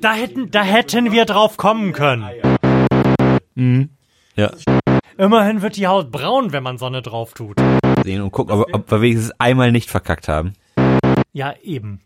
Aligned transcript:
da 0.00 0.12
hätten, 0.12 0.50
da 0.50 0.62
hätten 0.62 1.12
wir 1.12 1.24
drauf 1.24 1.56
kommen 1.56 1.92
können. 1.92 2.28
Mhm. 3.54 3.90
Ja. 4.36 4.50
Immerhin 5.18 5.62
wird 5.62 5.76
die 5.76 5.86
Haut 5.86 6.10
braun, 6.10 6.52
wenn 6.52 6.62
man 6.62 6.76
Sonne 6.76 7.00
drauf 7.02 7.32
tut. 7.32 7.56
Sehen 8.04 8.20
und 8.20 8.30
gucken, 8.32 8.54
ob, 8.54 8.74
ob 8.74 8.90
wir 8.90 9.00
wenigstens 9.00 9.32
einmal 9.38 9.72
nicht 9.72 9.90
verkackt 9.90 10.28
haben. 10.28 10.52
Ja, 11.32 11.54
eben. 11.62 12.00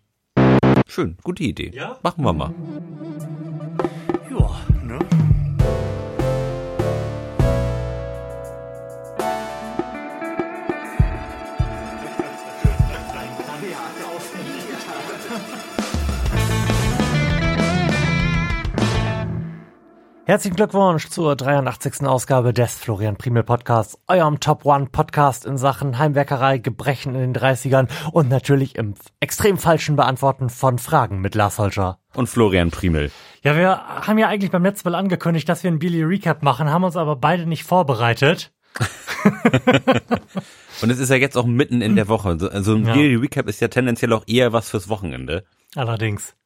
Schön, 0.87 1.17
gute 1.23 1.43
Idee. 1.43 1.71
Ja? 1.75 1.99
Machen 2.03 2.25
wir 2.25 2.33
mal. 2.33 2.55
Herzlichen 20.31 20.55
Glückwunsch 20.55 21.09
zur 21.09 21.35
83. 21.35 22.07
Ausgabe 22.07 22.53
des 22.53 22.77
Florian 22.77 23.17
Primel 23.17 23.43
Podcasts, 23.43 23.99
eurem 24.07 24.39
Top 24.39 24.65
One 24.65 24.87
Podcast 24.87 25.45
in 25.45 25.57
Sachen 25.57 25.99
Heimwerkerei, 25.99 26.59
Gebrechen 26.59 27.17
in 27.17 27.33
den 27.33 27.35
30ern 27.35 27.89
und 28.13 28.29
natürlich 28.29 28.77
im 28.77 28.95
extrem 29.19 29.59
falschen 29.59 29.97
Beantworten 29.97 30.49
von 30.49 30.79
Fragen 30.79 31.21
mit 31.21 31.35
Lars 31.35 31.59
Holscher. 31.59 31.99
Und 32.15 32.29
Florian 32.29 32.71
Primel. 32.71 33.11
Ja, 33.43 33.57
wir 33.57 33.77
haben 34.07 34.19
ja 34.19 34.29
eigentlich 34.29 34.53
beim 34.53 34.63
letzten 34.63 34.89
Mal 34.89 34.97
angekündigt, 34.97 35.49
dass 35.49 35.65
wir 35.65 35.69
einen 35.69 35.81
Billy 35.81 36.05
Recap 36.05 36.45
machen, 36.45 36.71
haben 36.71 36.85
uns 36.85 36.97
aber 36.97 37.17
beide 37.17 37.47
nicht 37.47 37.65
vorbereitet. 37.65 38.53
Und 40.81 40.91
es 40.91 41.01
ist 41.01 41.09
ja 41.09 41.17
jetzt 41.17 41.37
auch 41.37 41.47
mitten 41.47 41.83
in 41.83 41.97
der 41.97 42.07
Woche. 42.07 42.39
So 42.39 42.49
also 42.49 42.77
ein 42.77 42.87
Ja. 42.87 42.95
Daily 42.95 43.17
Recap 43.17 43.49
ist 43.49 43.61
ja 43.61 43.67
tendenziell 43.67 44.13
auch 44.13 44.23
eher 44.29 44.53
was 44.53 44.71
fürs 44.71 44.89
Wochenende. 44.89 45.43
Allerdings. 45.75 46.37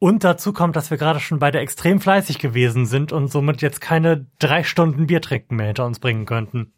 Und 0.00 0.24
dazu 0.24 0.52
kommt, 0.52 0.76
dass 0.76 0.90
wir 0.90 0.98
gerade 0.98 1.20
schon 1.20 1.38
beide 1.38 1.60
extrem 1.60 2.00
fleißig 2.00 2.38
gewesen 2.38 2.84
sind 2.84 3.12
und 3.12 3.28
somit 3.28 3.62
jetzt 3.62 3.80
keine 3.80 4.26
drei 4.38 4.62
Stunden 4.62 5.06
Bier 5.06 5.22
trinken 5.22 5.56
mehr 5.56 5.66
hinter 5.66 5.86
uns 5.86 5.98
bringen 5.98 6.26
könnten. 6.26 6.72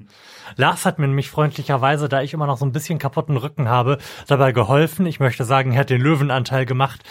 Lars 0.56 0.84
hat 0.84 0.98
mir 0.98 1.08
nämlich 1.08 1.30
freundlicherweise, 1.30 2.08
da 2.08 2.22
ich 2.22 2.34
immer 2.34 2.46
noch 2.46 2.58
so 2.58 2.64
ein 2.64 2.72
bisschen 2.72 2.98
kaputten 2.98 3.36
Rücken 3.36 3.68
habe, 3.68 3.98
dabei 4.26 4.52
geholfen, 4.52 5.06
ich 5.06 5.18
möchte 5.18 5.44
sagen, 5.44 5.72
er 5.72 5.80
hat 5.80 5.90
den 5.90 6.02
Löwenanteil 6.02 6.66
gemacht, 6.66 7.02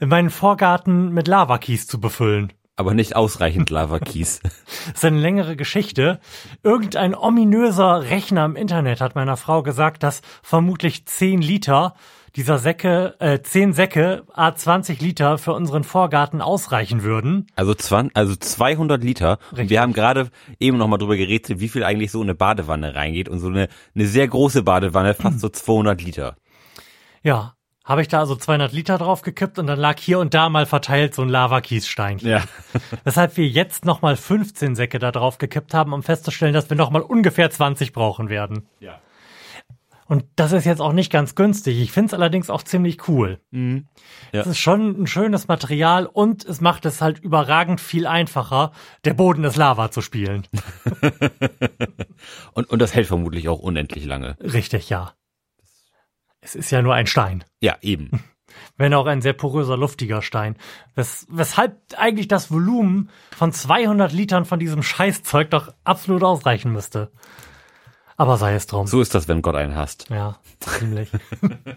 meinen 0.00 0.30
Vorgarten 0.30 1.10
mit 1.10 1.28
Lavakies 1.28 1.86
zu 1.86 2.00
befüllen. 2.00 2.52
Aber 2.76 2.92
nicht 2.92 3.14
ausreichend 3.14 3.70
Lava-Kies. 3.70 4.40
Das 4.86 4.96
ist 4.96 5.04
eine 5.04 5.20
längere 5.20 5.56
Geschichte. 5.56 6.18
Irgendein 6.62 7.14
ominöser 7.14 8.02
Rechner 8.02 8.44
im 8.44 8.56
Internet 8.56 9.00
hat 9.00 9.14
meiner 9.14 9.36
Frau 9.36 9.62
gesagt, 9.62 10.02
dass 10.02 10.22
vermutlich 10.42 11.06
10 11.06 11.40
Liter 11.40 11.94
dieser 12.36 12.58
Säcke, 12.58 13.14
äh, 13.20 13.40
10 13.40 13.72
Säcke, 13.72 14.24
a 14.32 14.54
20 14.54 15.00
Liter 15.00 15.38
für 15.38 15.52
unseren 15.52 15.84
Vorgarten 15.84 16.40
ausreichen 16.40 17.02
würden. 17.02 17.46
Also, 17.54 17.74
20, 17.74 18.16
also 18.16 18.34
200 18.34 19.02
Liter. 19.02 19.38
Und 19.50 19.58
Richtig. 19.58 19.70
wir 19.70 19.80
haben 19.80 19.92
gerade 19.92 20.30
eben 20.58 20.76
noch 20.76 20.88
mal 20.88 20.98
drüber 20.98 21.16
geredet, 21.16 21.60
wie 21.60 21.68
viel 21.68 21.84
eigentlich 21.84 22.10
so 22.10 22.20
eine 22.20 22.34
Badewanne 22.34 22.94
reingeht. 22.94 23.28
Und 23.28 23.38
so 23.38 23.48
eine, 23.48 23.68
eine 23.94 24.06
sehr 24.06 24.26
große 24.26 24.62
Badewanne, 24.62 25.14
fast 25.14 25.40
so 25.40 25.48
200 25.48 26.02
Liter. 26.02 26.36
Ja, 27.22 27.54
habe 27.84 28.00
ich 28.00 28.08
da 28.08 28.18
also 28.20 28.34
200 28.34 28.72
Liter 28.72 28.96
drauf 28.96 29.20
gekippt 29.20 29.58
und 29.58 29.66
dann 29.66 29.78
lag 29.78 29.98
hier 29.98 30.18
und 30.18 30.32
da 30.32 30.48
mal 30.48 30.64
verteilt 30.64 31.14
so 31.14 31.22
ein 31.22 31.28
Lavakiessteinchen. 31.28 32.28
Ja. 32.28 32.42
Weshalb 33.04 33.36
wir 33.36 33.46
jetzt 33.46 33.84
nochmal 33.84 34.16
15 34.16 34.74
Säcke 34.74 34.98
da 34.98 35.12
drauf 35.12 35.36
gekippt 35.36 35.74
haben, 35.74 35.92
um 35.92 36.02
festzustellen, 36.02 36.54
dass 36.54 36.70
wir 36.70 36.76
nochmal 36.78 37.02
ungefähr 37.02 37.50
20 37.50 37.92
brauchen 37.92 38.30
werden. 38.30 38.66
Ja. 38.80 39.00
Und 40.06 40.24
das 40.36 40.52
ist 40.52 40.64
jetzt 40.64 40.80
auch 40.80 40.92
nicht 40.92 41.10
ganz 41.10 41.34
günstig. 41.34 41.80
Ich 41.80 41.92
finde 41.92 42.08
es 42.08 42.14
allerdings 42.14 42.50
auch 42.50 42.62
ziemlich 42.62 43.08
cool. 43.08 43.40
Mhm. 43.50 43.88
Ja. 44.32 44.40
Es 44.42 44.46
ist 44.46 44.58
schon 44.58 45.02
ein 45.02 45.06
schönes 45.06 45.48
Material 45.48 46.06
und 46.06 46.44
es 46.44 46.60
macht 46.60 46.84
es 46.84 47.00
halt 47.00 47.20
überragend 47.20 47.80
viel 47.80 48.06
einfacher, 48.06 48.72
der 49.04 49.14
Boden 49.14 49.44
ist 49.44 49.56
Lava 49.56 49.90
zu 49.90 50.00
spielen. 50.00 50.46
Und, 52.54 52.70
und 52.70 52.80
das 52.80 52.94
hält 52.94 53.06
vermutlich 53.06 53.48
auch 53.48 53.58
unendlich 53.58 54.06
lange. 54.06 54.36
Richtig, 54.40 54.88
ja. 54.88 55.12
Es 56.40 56.54
ist 56.54 56.70
ja 56.70 56.82
nur 56.82 56.94
ein 56.94 57.06
Stein. 57.06 57.44
Ja, 57.60 57.76
eben. 57.80 58.10
Wenn 58.76 58.94
auch 58.94 59.06
ein 59.06 59.22
sehr 59.22 59.32
poröser, 59.32 59.76
luftiger 59.76 60.22
Stein. 60.22 60.56
Wes 60.94 61.26
weshalb 61.28 61.80
eigentlich 61.96 62.28
das 62.28 62.50
Volumen 62.50 63.10
von 63.36 63.52
200 63.52 64.12
Litern 64.12 64.44
von 64.44 64.58
diesem 64.58 64.82
Scheißzeug 64.82 65.50
doch 65.50 65.74
absolut 65.84 66.22
ausreichen 66.22 66.72
müsste. 66.72 67.10
Aber 68.16 68.36
sei 68.36 68.54
es 68.54 68.66
drum. 68.66 68.86
So 68.86 69.00
ist 69.00 69.14
das, 69.14 69.26
wenn 69.28 69.42
Gott 69.42 69.56
einen 69.56 69.74
hasst. 69.74 70.06
Ja, 70.08 70.36
ziemlich. 70.60 71.10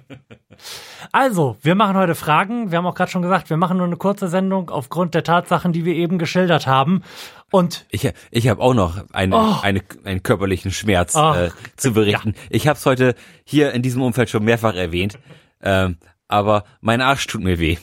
also, 1.11 1.57
wir 1.61 1.75
machen 1.75 1.97
heute 1.97 2.15
Fragen. 2.15 2.71
Wir 2.71 2.77
haben 2.77 2.85
auch 2.85 2.95
gerade 2.95 3.11
schon 3.11 3.21
gesagt, 3.21 3.49
wir 3.49 3.57
machen 3.57 3.77
nur 3.77 3.87
eine 3.87 3.97
kurze 3.97 4.27
Sendung 4.27 4.69
aufgrund 4.69 5.15
der 5.15 5.23
Tatsachen, 5.23 5.73
die 5.73 5.85
wir 5.85 5.95
eben 5.95 6.19
geschildert 6.19 6.67
haben. 6.67 7.03
Und 7.51 7.85
Ich, 7.89 8.09
ich 8.31 8.47
habe 8.49 8.61
auch 8.61 8.73
noch 8.73 9.03
eine, 9.13 9.35
Oh. 9.35 9.55
eine, 9.61 9.81
einen 10.03 10.21
körperlichen 10.21 10.71
Schmerz 10.71 11.15
Ach, 11.15 11.35
äh, 11.35 11.49
zu 11.75 11.93
berichten. 11.93 12.35
Ich 12.49 12.67
habe 12.67 12.77
es 12.77 12.85
heute 12.85 13.15
hier 13.43 13.71
in 13.73 13.81
diesem 13.81 14.01
Umfeld 14.01 14.29
schon 14.29 14.43
mehrfach 14.43 14.75
erwähnt, 14.75 15.17
ähm, 15.61 15.97
aber 16.27 16.65
mein 16.81 17.01
Arsch 17.01 17.25
tut 17.25 17.41
mir 17.41 17.57
weh. 17.57 17.77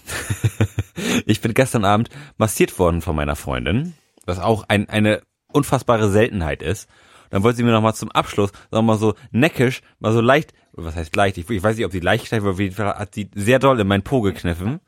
ich 1.27 1.41
bin 1.41 1.55
gestern 1.55 1.85
Abend 1.85 2.11
massiert 2.37 2.79
worden 2.79 3.01
von 3.01 3.17
meiner 3.17 3.37
Freundin, 3.37 3.95
was 4.27 4.39
auch 4.39 4.65
ein, 4.69 4.89
eine 4.89 5.23
unfassbare 5.49 6.11
Seltenheit 6.11 6.63
ist. 6.63 6.89
Dann 7.31 7.43
wollte 7.43 7.59
sie 7.59 7.63
mir 7.63 7.73
noch 7.73 7.83
mal 7.83 7.95
zum 7.95 8.11
Abschluss, 8.11 8.51
sagen 8.71 8.87
wir 8.87 8.93
mal 8.95 8.99
so 8.99 9.15
neckisch, 9.31 9.83
mal 9.99 10.13
so 10.13 10.21
leicht, 10.21 10.53
was 10.73 10.97
heißt 10.97 11.15
leicht, 11.15 11.39
ich, 11.39 11.49
ich 11.49 11.63
weiß 11.63 11.77
nicht, 11.77 11.87
ob 11.87 11.93
sie 11.93 12.01
leicht 12.01 12.31
war, 12.33 12.39
aber 12.39 12.51
auf 12.51 12.61
jeden 12.61 12.75
Fall 12.75 12.95
hat 12.95 13.15
sie 13.15 13.31
sehr 13.35 13.59
doll 13.59 13.79
in 13.81 13.87
meinen 13.87 14.03
Po 14.03 14.21
gekniffen. 14.21 14.81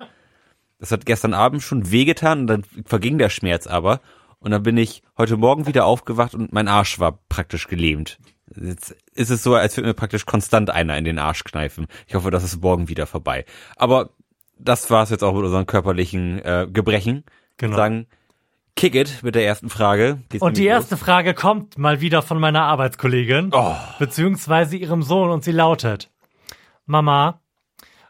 Das 0.79 0.91
hat 0.93 1.07
gestern 1.07 1.35
Abend 1.35 1.63
schon 1.63 1.91
wehgetan 1.91 2.41
und 2.41 2.47
dann 2.49 2.65
verging 2.85 3.19
der 3.19 3.31
Schmerz 3.31 3.67
aber. 3.67 4.01
Und 4.39 4.51
dann 4.51 4.63
bin 4.63 4.77
ich 4.77 5.03
heute 5.17 5.37
Morgen 5.37 5.67
wieder 5.67 5.87
aufgewacht 5.87 6.35
und 6.35 6.53
mein 6.53 6.69
Arsch 6.69 6.99
war 6.99 7.19
praktisch 7.29 7.69
gelähmt. 7.69 8.19
Jetzt 8.55 8.95
ist 9.15 9.31
es 9.31 9.43
so, 9.43 9.55
als 9.55 9.77
würde 9.77 9.89
mir 9.89 9.95
praktisch 9.95 10.27
konstant 10.27 10.71
einer 10.71 10.97
in 10.97 11.05
den 11.05 11.19
Arsch 11.19 11.45
kneifen. 11.45 11.87
Ich 12.07 12.15
hoffe, 12.15 12.31
das 12.31 12.45
ist 12.45 12.63
morgen 12.63 12.89
wieder 12.89 13.07
vorbei. 13.07 13.45
Aber 13.77 14.11
das 14.59 14.91
war's 14.91 15.11
jetzt 15.11 15.25
auch 15.25 15.35
mit 15.35 15.45
unseren 15.45 15.67
körperlichen 15.67 16.39
äh, 16.41 16.69
Gebrechen. 16.71 17.25
Genau. 17.57 17.77
Sagen, 17.77 18.07
kick 18.77 18.95
it 18.95 19.23
mit 19.23 19.35
der 19.35 19.45
ersten 19.45 19.69
Frage. 19.71 20.23
Geht's 20.29 20.43
Und 20.43 20.57
die 20.57 20.63
nämlich 20.63 20.75
erste 20.77 20.97
Frage 20.97 21.35
kommt 21.35 21.79
mal 21.79 22.01
wieder 22.01 22.23
von 22.23 22.39
meiner 22.39 22.63
Arbeitskollegin, 22.63 23.51
Oh. 23.53 23.75
beziehungsweise 23.99 24.77
ihrem 24.77 25.03
Sohn, 25.03 25.31
und 25.31 25.43
sie 25.43 25.53
lautet: 25.53 26.11
Mama, 26.85 27.41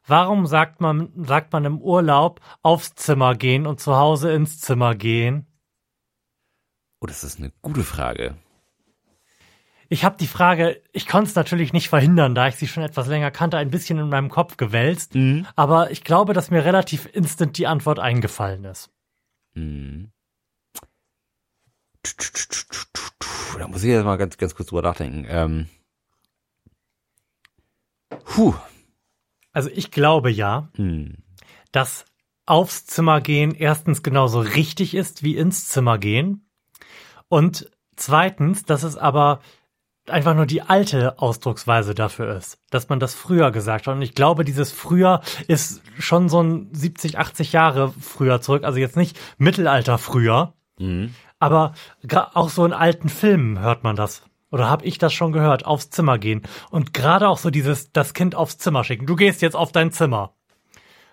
warum 0.07 0.47
sagt 0.47 0.81
man, 0.81 1.11
sagt 1.25 1.53
man 1.53 1.65
im 1.65 1.81
Urlaub 1.81 2.41
aufs 2.63 2.95
Zimmer 2.95 3.35
gehen 3.35 3.67
und 3.67 3.81
zu 3.81 3.97
Hause 3.97 4.33
ins 4.33 4.61
Zimmer 4.61 4.95
gehen? 4.95 5.47
Oh, 7.01 7.07
das 7.07 7.25
ist 7.25 7.39
eine 7.39 7.53
gute 7.63 7.85
Frage. 7.85 8.37
Ich 9.89 10.05
habe 10.05 10.17
die 10.17 10.27
Frage, 10.27 10.83
ich 10.93 11.07
konnte 11.07 11.29
es 11.29 11.37
natürlich 11.37 11.73
nicht 11.73 11.89
verhindern, 11.89 12.35
da 12.35 12.49
ich 12.49 12.57
sie 12.57 12.67
schon 12.67 12.83
etwas 12.83 13.07
länger 13.07 13.31
kannte, 13.31 13.57
ein 13.57 13.71
bisschen 13.71 13.99
in 14.01 14.09
meinem 14.09 14.31
Kopf 14.31 14.57
gewälzt. 14.57 15.15
Mhm. 15.15 15.47
Aber 15.55 15.93
ich 15.93 16.03
glaube, 16.03 16.33
dass 16.33 16.51
mir 16.51 16.65
relativ 16.65 17.09
instant 17.13 17.57
die 17.57 17.69
Antwort 17.69 18.01
eingefallen 18.01 18.65
ist. 18.65 18.91
Mhm. 19.55 20.11
Da 23.59 23.69
muss 23.69 23.83
ich 23.83 23.91
jetzt 23.91 24.05
mal 24.05 24.17
ganz, 24.17 24.37
ganz 24.37 24.55
kurz 24.55 24.69
drüber 24.69 24.83
nachdenken. 24.83 25.27
Ähm. 25.29 25.67
Puh. 28.25 28.55
Also 29.53 29.71
ich 29.73 29.91
glaube 29.91 30.31
ja, 30.31 30.69
Hm. 30.77 31.17
dass 31.73 32.05
aufs 32.45 32.87
Zimmer 32.87 33.21
gehen 33.21 33.55
erstens 33.55 34.03
genauso 34.03 34.41
richtig 34.41 34.95
ist 34.95 35.23
wie 35.23 35.37
ins 35.37 35.69
Zimmer 35.69 35.99
gehen. 35.99 36.47
Und 37.29 37.71
zweitens, 37.97 38.65
dass 38.65 38.83
es 38.83 38.97
aber 38.97 39.41
einfach 40.07 40.35
nur 40.37 40.47
die 40.47 40.63
alte 40.63 41.19
Ausdrucksweise 41.19 41.95
dafür 41.95 42.37
ist, 42.37 42.59
dass 42.71 42.89
man 42.89 43.01
das 43.01 43.15
früher 43.15 43.51
gesagt 43.51 43.87
hat. 43.89 43.97
Und 43.97 44.03
ich 44.03 44.15
glaube, 44.15 44.45
dieses 44.45 44.71
früher 44.71 45.23
ist 45.49 45.83
schon 45.99 46.29
so 46.29 46.41
ein 46.43 46.69
70, 46.73 47.19
80 47.19 47.53
Jahre 47.53 47.93
früher 48.01 48.41
zurück. 48.41 48.63
Also 48.63 48.79
jetzt 48.79 48.97
nicht 48.97 49.19
Mittelalter 49.39 49.99
früher, 49.99 50.53
Mhm. 50.79 51.15
Aber 51.47 51.75
auch 52.35 52.49
so 52.49 52.65
in 52.65 52.73
alten 52.73 53.09
Filmen 53.09 53.61
hört 53.61 53.85
man 53.85 53.97
das. 53.97 54.23
Oder 54.51 54.71
habe 54.71 54.85
ich 54.85 54.99
das 54.99 55.13
schon 55.13 55.33
gehört? 55.33 55.67
Aufs 55.67 55.91
Zimmer 55.91 56.19
gehen. 56.19 56.43
Und 56.71 56.95
gerade 56.95 57.29
auch 57.29 57.39
so 57.39 57.51
dieses, 57.51 57.93
das 57.93 58.15
Kind 58.15 58.35
aufs 58.35 58.59
Zimmer 58.59 58.85
schicken. 58.85 59.07
Du 59.07 59.17
gehst 59.17 59.43
jetzt 59.43 59.57
auf 59.57 59.73
dein 59.73 59.93
Zimmer. 59.93 60.35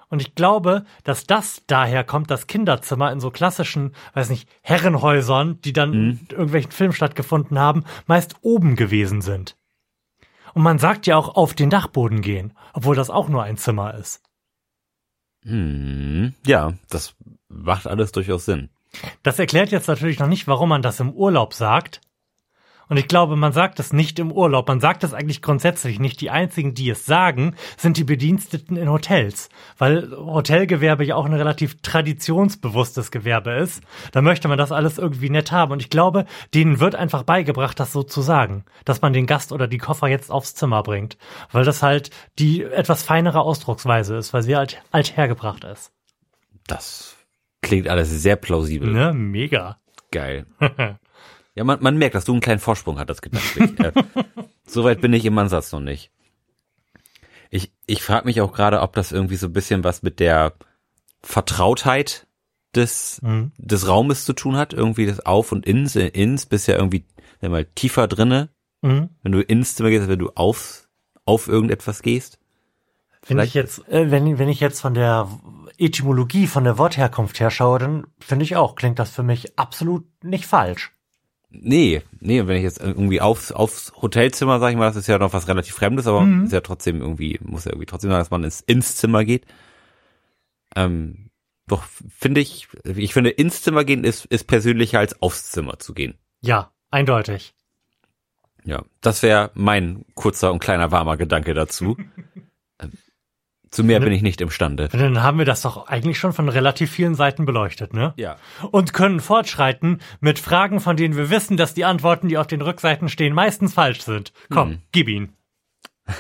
Und 0.10 0.22
ich 0.22 0.36
glaube, 0.36 0.86
dass 1.04 1.26
das 1.26 1.64
daher 1.66 2.04
kommt, 2.04 2.30
dass 2.30 2.46
Kinderzimmer 2.46 3.12
in 3.12 3.20
so 3.20 3.32
klassischen, 3.32 3.96
weiß 4.14 4.30
nicht, 4.30 4.48
Herrenhäusern, 4.62 5.60
die 5.62 5.74
dann 5.74 5.94
in 5.94 6.28
irgendwelchen 6.30 6.72
Filmen 6.72 6.94
stattgefunden 6.94 7.58
haben, 7.58 7.84
meist 8.06 8.36
oben 8.42 8.76
gewesen 8.76 9.22
sind. 9.22 9.58
Und 10.54 10.62
man 10.62 10.78
sagt 10.78 11.08
ja 11.08 11.18
auch 11.18 11.36
auf 11.36 11.56
den 11.56 11.72
Dachboden 11.72 12.22
gehen, 12.22 12.54
obwohl 12.74 12.96
das 12.96 13.10
auch 13.10 13.28
nur 13.28 13.42
ein 13.42 13.58
Zimmer 13.58 13.96
ist. 13.96 14.22
Hm. 15.46 16.36
Ja, 16.46 16.74
das 16.90 17.16
macht 17.50 17.88
alles 17.88 18.12
durchaus 18.12 18.46
Sinn. 18.46 18.70
Das 19.24 19.40
erklärt 19.40 19.72
jetzt 19.72 19.88
natürlich 19.88 20.20
noch 20.20 20.28
nicht, 20.28 20.48
warum 20.48 20.70
man 20.70 20.82
das 20.82 21.00
im 21.00 21.12
Urlaub 21.12 21.54
sagt. 21.54 22.02
Und 22.90 22.98
ich 22.98 23.08
glaube, 23.08 23.36
man 23.36 23.54
sagt 23.54 23.80
es 23.80 23.94
nicht 23.94 24.20
im 24.20 24.32
Urlaub, 24.32 24.68
man 24.68 24.80
sagt 24.80 25.04
es 25.04 25.14
eigentlich 25.14 25.42
grundsätzlich 25.42 26.00
nicht. 26.00 26.22
Die 26.22 26.30
einzigen, 26.30 26.74
die 26.74 26.90
es 26.90 27.06
sagen, 27.06 27.56
sind 27.78 27.98
die 27.98 28.04
Bediensteten 28.04 28.78
in 28.78 28.90
Hotels, 28.90 29.50
weil 29.78 30.12
Hotelgewerbe 30.12 31.06
ja 31.06 31.16
auch 31.16 31.26
ein 31.26 31.34
relativ 31.34 31.82
traditionsbewusstes 31.82 33.10
Gewerbe 33.10 33.52
ist. 33.54 33.82
Da 34.12 34.22
möchte 34.22 34.48
man 34.48 34.58
das 34.58 34.72
alles 34.72 34.98
irgendwie 34.98 35.30
nett 35.30 35.52
haben. 35.52 35.72
Und 35.72 35.82
ich 35.82 35.90
glaube, 35.90 36.26
denen 36.54 36.80
wird 36.80 36.96
einfach 36.96 37.24
beigebracht, 37.24 37.80
das 37.80 37.94
so 37.94 38.04
zu 38.04 38.22
sagen, 38.22 38.66
dass 38.86 39.02
man 39.02 39.14
den 39.14 39.26
Gast 39.26 39.52
oder 39.52 39.68
die 39.68 39.78
Koffer 39.78 40.08
jetzt 40.08 40.30
aufs 40.30 40.54
Zimmer 40.54 40.84
bringt, 40.84 41.18
weil 41.52 41.66
das 41.66 41.82
halt 41.82 42.10
die 42.38 42.64
etwas 42.64 43.04
feinere 43.04 43.42
Ausdrucksweise 43.42 44.18
ist, 44.18 44.34
weil 44.34 44.44
sie 44.44 44.56
halt 44.56 44.84
althergebracht 44.92 45.64
ist. 45.64 45.92
Das 46.68 47.23
klingt 47.64 47.88
alles 47.88 48.10
sehr 48.12 48.36
plausibel. 48.36 48.92
Ne, 48.92 49.14
mega. 49.14 49.80
Geil. 50.12 50.46
Ja, 51.56 51.64
man, 51.64 51.84
man 51.84 51.98
merkt, 51.98 52.16
dass 52.16 52.26
du 52.26 52.32
einen 52.32 52.42
kleinen 52.42 52.60
Vorsprung 52.60 52.98
hattest 52.98 53.22
gedanklich. 53.22 53.80
äh, 53.80 53.92
Soweit 54.66 55.02
bin 55.02 55.14
ich 55.14 55.24
im 55.24 55.38
Ansatz 55.38 55.72
noch 55.72 55.82
nicht. 55.82 56.10
Ich, 57.52 57.72
ich 57.86 58.02
frage 58.02 58.26
mich 58.26 58.42
auch 58.42 58.54
gerade, 58.54 58.82
ob 58.82 58.94
das 58.94 59.12
irgendwie 59.12 59.36
so 59.36 59.46
ein 59.46 59.54
bisschen 59.54 59.84
was 59.84 60.02
mit 60.02 60.20
der 60.20 60.54
Vertrautheit 61.22 62.26
des, 62.76 63.20
Mhm. 63.22 63.52
des 63.58 63.88
Raumes 63.88 64.26
zu 64.26 64.34
tun 64.34 64.56
hat. 64.58 64.74
Irgendwie 64.74 65.06
das 65.06 65.26
Auf 65.26 65.52
und 65.52 65.66
Ins, 65.66 65.96
Ins 65.96 66.46
bist 66.48 66.68
ja 66.68 66.76
irgendwie 66.76 67.06
sag 67.42 67.52
mal, 67.52 67.66
tiefer 67.66 68.08
drinne. 68.08 68.50
Mhm. 68.82 69.10
Wenn 69.22 69.32
du 69.32 69.42
ins 69.42 69.76
Zimmer 69.76 69.90
gehst, 69.92 70.08
wenn 70.08 70.20
du 70.20 70.32
auf, 70.36 70.88
auf 71.26 71.48
irgendetwas 71.48 72.02
gehst. 72.02 72.40
Wenn 73.28 73.38
ich 73.40 73.52
Vielleicht- 73.52 73.54
jetzt, 73.54 73.88
äh, 73.90 74.12
wenn, 74.12 74.38
wenn 74.40 74.50
ich 74.50 74.60
jetzt 74.60 74.82
von 74.82 74.94
der 74.96 75.30
Etymologie, 75.84 76.48
von 76.48 76.64
der 76.64 76.78
Wortherkunft 76.78 77.40
her 77.40 77.52
schaue, 77.52 77.80
dann 77.80 78.08
finde 78.20 78.44
ich 78.44 78.56
auch, 78.56 78.76
klingt 78.76 79.00
das 79.00 79.12
für 79.12 79.24
mich 79.24 79.58
absolut 79.60 80.06
nicht 80.24 80.46
falsch. 80.46 80.92
Nee, 81.50 82.02
nee, 82.20 82.48
wenn 82.48 82.58
ich 82.58 82.64
jetzt 82.64 82.80
irgendwie 82.82 83.22
aufs, 83.22 83.52
aufs 83.52 83.94
Hotelzimmer, 84.02 84.60
sag 84.60 84.72
ich 84.72 84.78
mal, 84.78 84.88
das 84.88 84.96
ist 84.96 85.08
ja 85.08 85.20
noch 85.20 85.34
was 85.34 85.48
relativ 85.48 85.76
Fremdes, 85.76 86.08
aber 86.08 86.22
Mhm. 86.22 86.46
ist 86.46 86.52
ja 86.54 86.62
trotzdem 86.62 87.00
irgendwie, 87.00 87.40
muss 87.44 87.66
ja 87.66 87.72
irgendwie 87.72 87.86
trotzdem 87.86 88.10
sagen, 88.10 88.22
dass 88.22 88.32
man 88.32 88.44
ins, 88.44 88.62
ins 88.62 88.96
Zimmer 88.96 89.24
geht. 89.24 89.46
Ähm, 90.76 91.30
doch 91.68 91.84
finde 92.10 92.42
ich, 92.42 92.68
ich 92.84 93.14
finde, 93.14 93.30
ins 93.30 93.62
Zimmer 93.62 93.84
gehen 93.86 94.04
ist, 94.04 94.26
ist 94.26 94.46
persönlicher 94.46 95.00
als 95.00 95.22
aufs 95.22 95.52
Zimmer 95.52 95.78
zu 95.80 95.94
gehen. 95.94 96.18
Ja, 96.42 96.72
eindeutig. 96.90 97.54
Ja, 98.66 98.84
das 99.02 99.22
wäre 99.24 99.52
mein 99.54 100.06
kurzer 100.16 100.52
und 100.52 100.60
kleiner 100.60 100.92
warmer 100.92 101.18
Gedanke 101.18 101.54
dazu. 101.54 101.98
zu 103.74 103.84
mehr 103.84 104.00
Ne? 104.00 104.06
bin 104.06 104.14
ich 104.14 104.22
nicht 104.22 104.40
imstande. 104.40 104.88
Dann 104.88 105.24
haben 105.24 105.38
wir 105.40 105.46
das 105.46 105.62
doch 105.64 105.88
eigentlich 105.88 106.20
schon 106.20 106.32
von 106.34 106.48
relativ 106.48 106.92
vielen 106.92 107.16
Seiten 107.16 107.46
beleuchtet, 107.46 107.94
ne? 107.94 108.14
Ja. 108.18 108.38
Und 108.72 108.94
können 108.94 109.20
fortschreiten 109.20 110.00
mit 110.20 110.40
Fragen, 110.40 110.80
von 110.80 110.96
denen 110.96 111.18
wir 111.18 111.30
wissen, 111.30 111.58
dass 111.58 111.74
die 111.74 111.84
Antworten, 111.86 112.30
die 112.30 112.38
auf 112.38 112.48
den 112.48 112.62
Rückseiten 112.62 113.10
stehen, 113.10 113.34
meistens 113.34 113.74
falsch 113.74 114.02
sind. 114.02 114.32
Komm, 114.50 114.70
Hm. 114.70 114.82
gib 114.92 115.08
ihn. 115.10 115.34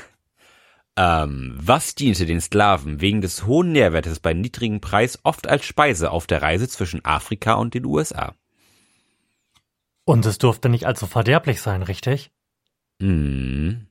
Ähm, 0.96 1.56
was 1.60 1.96
diente 1.96 2.28
den 2.28 2.40
Sklaven 2.40 3.02
wegen 3.02 3.22
des 3.22 3.48
hohen 3.48 3.72
Nährwertes 3.72 4.20
bei 4.20 4.34
niedrigem 4.36 4.80
Preis 4.80 5.18
oft 5.24 5.48
als 5.48 5.66
Speise 5.66 6.12
auf 6.12 6.28
der 6.28 6.44
Reise 6.44 6.68
zwischen 6.68 7.04
Afrika 7.04 7.54
und 7.54 7.74
den 7.74 7.86
USA? 7.86 8.36
Und 10.06 10.24
es 10.28 10.38
durfte 10.38 10.70
nicht 10.70 10.86
allzu 10.86 11.08
verderblich 11.08 11.62
sein, 11.62 11.82
richtig? 11.82 12.30
Hm. 13.02 13.88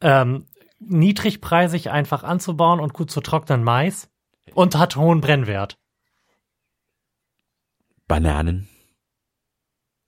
ähm, 0.00 0.46
niedrigpreisig 0.80 1.90
einfach 1.90 2.24
anzubauen 2.24 2.80
und 2.80 2.92
gut 2.92 3.10
zu 3.10 3.20
trocknen 3.20 3.62
Mais 3.62 4.08
und 4.54 4.76
hat 4.76 4.96
hohen 4.96 5.20
Brennwert. 5.20 5.78
Bananen. 8.08 8.68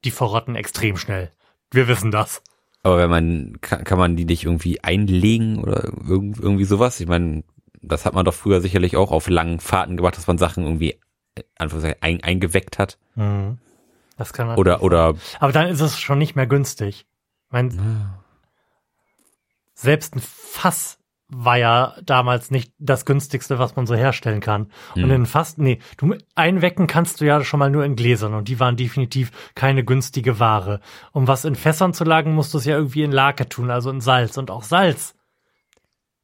Die 0.05 0.11
verrotten 0.11 0.57
extrem 0.57 0.97
schnell. 0.97 1.31
Wir 1.71 1.87
wissen 1.87 2.11
das. 2.11 2.43
Aber 2.83 2.99
wenn 2.99 3.11
man, 3.11 3.61
kann, 3.61 3.85
kann 3.85 3.99
man 3.99 4.17
die 4.17 4.25
nicht 4.25 4.45
irgendwie 4.45 4.83
einlegen 4.83 5.59
oder 5.59 5.93
irgend, 6.09 6.41
irgendwie 6.41 6.65
sowas? 6.65 6.99
Ich 6.99 7.07
meine, 7.07 7.45
das 7.81 8.05
hat 8.05 8.15
man 8.15 8.25
doch 8.25 8.35
früher 8.35 8.61
sicherlich 8.61 8.97
auch 8.97 9.13
auf 9.13 9.29
langen 9.29 9.61
Fahrten 9.61 9.97
gemacht, 9.97 10.17
dass 10.17 10.27
man 10.27 10.39
Sachen 10.39 10.65
irgendwie 10.65 10.99
äh, 11.37 11.43
Anführungszeichen, 11.59 12.03
ein, 12.03 12.25
eingeweckt 12.25 12.79
hat. 12.79 12.99
Mhm. 13.15 13.59
Das 14.17 14.33
kann 14.33 14.49
man. 14.49 14.59
Oder, 14.59 14.83
oder, 14.83 15.15
Aber 15.39 15.53
dann 15.53 15.69
ist 15.69 15.81
es 15.81 15.99
schon 16.01 16.19
nicht 16.19 16.35
mehr 16.35 16.47
günstig. 16.47 17.07
Ich 17.47 17.53
mein, 17.53 18.13
selbst 19.82 20.17
ein 20.17 20.20
Fass 20.20 20.99
war 21.34 21.56
ja 21.56 21.94
damals 22.05 22.50
nicht 22.50 22.75
das 22.79 23.06
günstigste, 23.06 23.58
was 23.58 23.75
man 23.75 23.87
so 23.87 23.94
herstellen 23.94 24.40
kann. 24.40 24.70
Und 24.94 25.05
Hm. 25.05 25.11
in 25.12 25.26
Fass, 25.26 25.56
nee, 25.56 25.79
du 25.96 26.14
einwecken 26.34 26.87
kannst 26.87 27.20
du 27.20 27.25
ja 27.25 27.43
schon 27.43 27.58
mal 27.58 27.70
nur 27.70 27.84
in 27.87 27.96
Gläsern 27.96 28.34
und 28.34 28.49
die 28.49 28.61
waren 28.61 28.76
definitiv 28.76 29.31
keine 29.55 29.82
günstige 29.82 30.38
Ware. 30.38 30.81
Um 31.12 31.26
was 31.29 31.46
in 31.46 31.55
Fässern 31.55 31.94
zu 31.94 32.05
lagern, 32.05 32.34
musst 32.34 32.52
du 32.52 32.58
es 32.58 32.67
ja 32.67 32.76
irgendwie 32.76 33.02
in 33.02 33.12
Lake 33.12 33.49
tun, 33.49 33.70
also 33.70 33.88
in 33.90 34.02
Salz. 34.02 34.37
Und 34.37 34.50
auch 34.50 34.62
Salz 34.62 35.14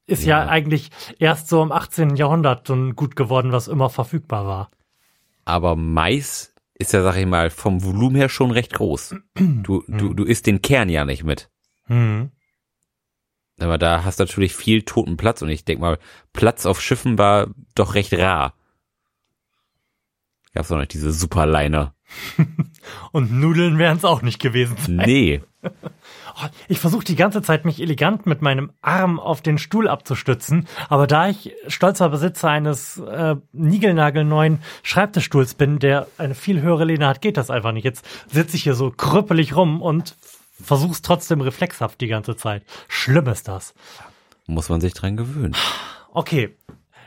ist 0.07 0.25
ja, 0.25 0.45
Ja. 0.45 0.49
eigentlich 0.51 0.91
erst 1.19 1.49
so 1.49 1.63
im 1.63 1.73
18. 1.73 2.17
Jahrhundert 2.17 2.67
so 2.67 2.77
gut 2.95 3.17
geworden, 3.17 3.51
was 3.53 3.69
immer 3.69 3.89
verfügbar 3.91 4.47
war. 4.47 4.71
aber 5.47 5.75
Mais 5.77 6.55
ist 6.75 6.93
ja, 6.93 7.03
sag 7.03 7.17
ich 7.17 7.27
mal, 7.27 7.49
vom 7.51 7.83
Volumen 7.83 8.17
her 8.17 8.29
schon 8.29 8.51
recht 8.51 8.75
groß. 8.75 9.15
Du, 9.39 9.83
du, 9.89 10.13
du 10.15 10.25
isst 10.25 10.47
den 10.47 10.61
Kern 10.63 10.91
ja 10.91 11.05
nicht 11.07 11.25
mit. 11.25 11.49
Hm. 11.87 12.31
Aber 13.59 13.79
da 13.79 14.05
hast 14.05 14.21
du 14.21 14.25
natürlich 14.25 14.55
viel 14.55 14.83
toten 14.83 15.17
Platz 15.17 15.43
und 15.43 15.49
ich 15.49 15.65
denk 15.65 15.81
mal, 15.81 15.99
Platz 16.33 16.67
auf 16.67 16.81
Schiffen 16.81 17.19
war 17.19 17.49
doch 17.75 17.95
recht 17.95 18.13
rar. 18.15 18.55
Gab's 20.55 20.69
doch 20.69 20.79
nicht 20.79 20.95
diese 20.95 21.13
Superliner. 21.13 21.95
Und 23.13 23.33
Nudeln 23.33 23.79
wären 23.79 23.99
es 23.99 24.05
auch 24.05 24.23
nicht 24.23 24.41
gewesen. 24.41 24.77
Nee. 24.89 25.43
Oh, 26.41 26.47
Ich 26.69 26.79
versuche 26.79 27.05
die 27.05 27.17
ganze 27.17 27.43
Zeit, 27.43 27.65
mich 27.65 27.81
elegant 27.81 28.25
mit 28.27 28.43
meinem 28.43 28.71
Arm 28.81 29.19
auf 29.19 29.41
den 29.41 29.59
Stuhl 29.59 29.89
abzustützen, 29.89 30.69
aber 30.89 31.09
da 31.09 31.29
ich 31.29 31.53
stolzer 31.67 32.09
Besitzer 32.11 32.49
eines 32.49 32.99
äh, 32.99 33.35
niegelnagelneuen 33.53 34.61
Schreibtischstuhls 34.85 35.55
bin, 35.55 35.81
der 35.81 36.07
eine 36.17 36.37
viel 36.37 36.61
höhere 36.61 36.85
Lehne 36.85 37.09
hat, 37.09 37.23
geht 37.23 37.39
das 37.39 37.51
einfach 37.51 37.73
nicht. 37.73 37.85
Jetzt 37.85 38.07
sitze 38.31 38.55
ich 38.55 38.63
hier 38.63 38.75
so 38.75 38.93
krüppelig 38.93 39.57
rum 39.57 39.83
und 39.83 40.17
versuch's 40.63 41.03
trotzdem 41.03 41.41
reflexhaft 41.41 42.01
die 42.01 42.09
ganze 42.09 42.37
Zeit. 42.37 42.65
Schlimm 42.89 43.27
ist 43.29 43.49
das. 43.49 43.75
Muss 44.47 44.69
man 44.69 44.81
sich 44.81 44.95
dran 44.95 45.17
gewöhnen. 45.17 45.57
Okay. 46.13 46.57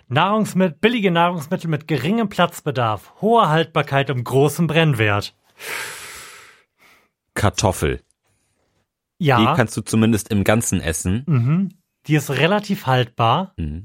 Nahrungsmittel, 0.07 0.77
billige 0.79 1.09
Nahrungsmittel 1.11 1.69
mit 1.69 1.87
geringem 1.87 2.27
Platzbedarf, 2.29 3.13
hoher 3.21 3.49
Haltbarkeit 3.49 4.09
und 4.09 4.23
großem 4.23 4.67
Brennwert. 4.67 5.33
Kartoffel. 7.33 8.01
Die 9.19 9.27
Ja, 9.27 9.55
kannst 9.55 9.77
du 9.77 9.81
zumindest 9.81 10.29
im 10.29 10.43
Ganzen 10.43 10.81
essen. 10.81 11.23
mhm, 11.27 11.69
die 12.07 12.15
ist 12.15 12.29
relativ 12.31 12.87
haltbar. 12.87 13.53
Mhm. 13.57 13.83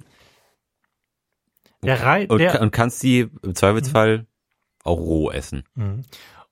Der, 1.83 2.03
Rei 2.03 2.27
Und, 2.27 2.39
der, 2.39 2.61
und 2.63 2.73
kannst 2.73 3.03
die 3.03 3.29
im 3.43 3.55
Zweifelsfall 3.55 4.27
auch 4.83 4.99
roh 4.99 5.31
essen. 5.31 5.65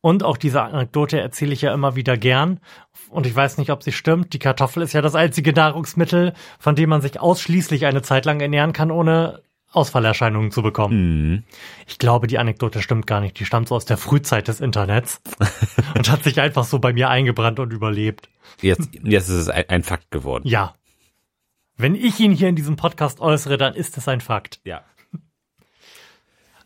Und 0.04 0.23
auch 0.23 0.37
diese 0.37 0.61
Anekdote 0.61 1.18
erzähle 1.18 1.54
ich 1.54 1.62
ja 1.62 1.73
immer 1.73 1.96
wieder 1.96 2.18
gern. 2.18 2.61
Und 3.08 3.26
ich 3.26 3.34
weiß 3.34 3.56
nicht, 3.56 3.70
ob 3.70 3.82
sie 3.82 3.90
stimmt. 3.90 4.34
Die 4.34 4.38
Kartoffel 4.38 4.82
ist 4.82 4.92
ja 4.92 5.00
das 5.00 5.14
einzige 5.14 5.54
Nahrungsmittel, 5.54 6.34
von 6.58 6.76
dem 6.76 6.90
man 6.90 7.00
sich 7.00 7.18
ausschließlich 7.18 7.87
eine 7.87 8.02
Zeit 8.02 8.26
lang 8.26 8.38
ernähren 8.38 8.75
kann, 8.75 8.90
ohne 8.90 9.40
Ausfallerscheinungen 9.73 10.50
zu 10.50 10.61
bekommen. 10.61 11.30
Mhm. 11.30 11.44
Ich 11.87 11.99
glaube, 11.99 12.26
die 12.26 12.37
Anekdote 12.37 12.82
stimmt 12.82 13.06
gar 13.06 13.23
nicht. 13.23 13.40
Die 13.40 13.46
stammt 13.46 13.68
so 13.68 13.76
aus 13.76 13.87
der 13.87 13.96
Frühzeit 13.96 14.46
des 14.46 14.61
Internets 14.61 15.23
und 15.96 16.11
hat 16.11 16.23
sich 16.23 16.38
einfach 16.38 16.64
so 16.64 16.78
bei 16.80 16.92
mir 16.92 17.08
eingebrannt 17.08 17.58
und 17.58 17.73
überlebt. 17.73 18.28
Jetzt, 18.61 18.90
jetzt 19.02 19.30
ist 19.30 19.37
es 19.37 19.49
ein, 19.49 19.70
ein 19.70 19.82
Fakt 19.84 20.11
geworden. 20.11 20.46
Ja. 20.46 20.75
Wenn 21.78 21.94
ich 21.94 22.20
ihn 22.20 22.32
hier 22.32 22.50
in 22.50 22.56
diesem 22.56 22.76
Podcast 22.76 23.23
äußere, 23.23 23.56
dann 23.56 23.73
ist 23.73 23.96
es 23.96 24.06
ein 24.06 24.20
Fakt. 24.20 24.61
Ja. 24.64 24.84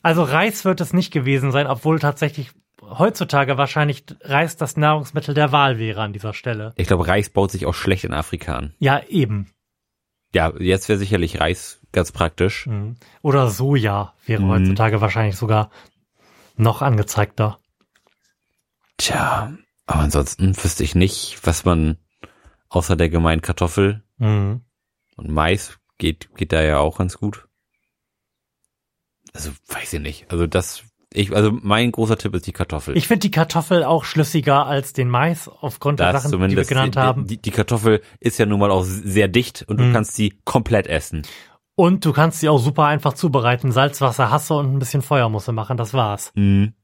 Also 0.02 0.24
Reis 0.24 0.64
wird 0.64 0.80
es 0.80 0.92
nicht 0.92 1.12
gewesen 1.12 1.52
sein, 1.52 1.68
obwohl 1.68 2.00
tatsächlich 2.00 2.50
heutzutage 2.98 3.56
wahrscheinlich 3.58 4.04
Reis 4.22 4.56
das 4.56 4.76
Nahrungsmittel 4.76 5.34
der 5.34 5.52
Wahl 5.52 5.78
wäre 5.78 6.02
an 6.02 6.12
dieser 6.12 6.32
Stelle. 6.34 6.72
Ich 6.76 6.86
glaube, 6.86 7.06
Reis 7.06 7.30
baut 7.30 7.50
sich 7.50 7.66
auch 7.66 7.74
schlecht 7.74 8.04
in 8.04 8.12
Afrika 8.12 8.56
an. 8.56 8.74
Ja, 8.78 9.02
eben. 9.08 9.52
Ja, 10.34 10.52
jetzt 10.58 10.88
wäre 10.88 10.98
sicherlich 10.98 11.40
Reis 11.40 11.80
ganz 11.92 12.12
praktisch. 12.12 12.66
Mhm. 12.66 12.96
Oder 13.22 13.48
Soja 13.50 14.14
wäre 14.26 14.42
Mhm. 14.42 14.48
heutzutage 14.48 15.00
wahrscheinlich 15.00 15.36
sogar 15.36 15.70
noch 16.56 16.82
angezeigter. 16.82 17.58
Tja, 18.96 19.52
aber 19.86 20.00
ansonsten 20.00 20.56
wüsste 20.62 20.84
ich 20.84 20.94
nicht, 20.94 21.38
was 21.44 21.64
man 21.64 21.98
außer 22.68 22.96
der 22.96 23.08
gemeinen 23.08 23.40
Kartoffel 23.42 24.02
Mhm. 24.18 24.62
und 25.16 25.30
Mais 25.30 25.78
geht, 25.98 26.34
geht 26.36 26.52
da 26.52 26.62
ja 26.62 26.78
auch 26.78 26.98
ganz 26.98 27.16
gut. 27.18 27.46
Also, 29.32 29.50
weiß 29.68 29.94
ich 29.94 30.00
nicht. 30.00 30.30
Also 30.30 30.46
das, 30.46 30.82
ich, 31.14 31.34
also 31.34 31.50
mein 31.62 31.90
großer 31.90 32.18
Tipp 32.18 32.34
ist 32.34 32.46
die 32.46 32.52
Kartoffel. 32.52 32.96
Ich 32.96 33.08
finde 33.08 33.20
die 33.20 33.30
Kartoffel 33.30 33.82
auch 33.84 34.04
schlüssiger 34.04 34.66
als 34.66 34.92
den 34.92 35.08
Mais 35.08 35.48
aufgrund 35.48 36.00
der 36.00 36.12
das 36.12 36.24
Sachen, 36.24 36.48
die 36.48 36.56
wir 36.56 36.64
genannt 36.64 36.96
die, 36.96 36.98
haben. 36.98 37.26
Die, 37.26 37.40
die 37.40 37.50
Kartoffel 37.50 38.02
ist 38.20 38.38
ja 38.38 38.46
nun 38.46 38.60
mal 38.60 38.70
auch 38.70 38.82
sehr 38.84 39.28
dicht 39.28 39.64
und 39.68 39.78
du 39.78 39.84
Mhm. 39.84 39.92
kannst 39.94 40.14
sie 40.16 40.38
komplett 40.44 40.86
essen. 40.86 41.22
Und 41.76 42.04
du 42.04 42.12
kannst 42.12 42.40
sie 42.40 42.48
auch 42.48 42.58
super 42.58 42.84
einfach 42.86 43.12
zubereiten. 43.14 43.72
Salzwasser, 43.72 44.30
Hasse 44.30 44.54
und 44.54 44.74
ein 44.74 44.78
bisschen 44.80 45.00
Feuer 45.00 45.28
musst 45.28 45.48
du 45.48 45.52
machen, 45.52 45.76
das 45.76 45.94
war's. 45.94 46.32
Mhm. 46.34 46.74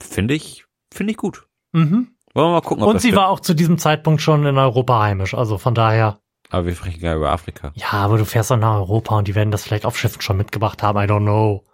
Finde 0.00 0.34
ich, 0.34 0.64
finde 0.92 1.12
ich 1.12 1.16
gut. 1.16 1.46
Mhm. 1.72 2.14
Wollen 2.34 2.46
wir 2.48 2.52
mal 2.52 2.60
gucken, 2.60 2.82
ob 2.82 2.88
Und 2.90 2.94
das 2.96 3.02
sie 3.02 3.08
stimmt. 3.08 3.20
war 3.22 3.28
auch 3.30 3.40
zu 3.40 3.54
diesem 3.54 3.78
Zeitpunkt 3.78 4.20
schon 4.22 4.44
in 4.46 4.58
Europa 4.58 5.00
heimisch. 5.02 5.34
Also 5.34 5.58
von 5.58 5.74
daher, 5.74 6.18
Aber 6.50 6.66
wir 6.66 6.74
sprechen 6.74 7.00
ja 7.00 7.14
über 7.16 7.30
Afrika. 7.30 7.72
ja, 7.74 7.92
aber 7.92 8.18
du 8.18 8.24
fährst 8.24 8.50
doch 8.50 8.56
nach 8.56 8.74
Europa 8.76 9.16
und 9.18 9.28
die 9.28 9.34
werden 9.34 9.50
das 9.50 9.64
vielleicht 9.64 9.86
auf 9.86 9.98
Schiffen 9.98 10.20
schon 10.22 10.36
mitgebracht 10.36 10.82
haben. 10.82 10.98
I 10.98 11.02
don't 11.10 11.20
know. 11.22 11.64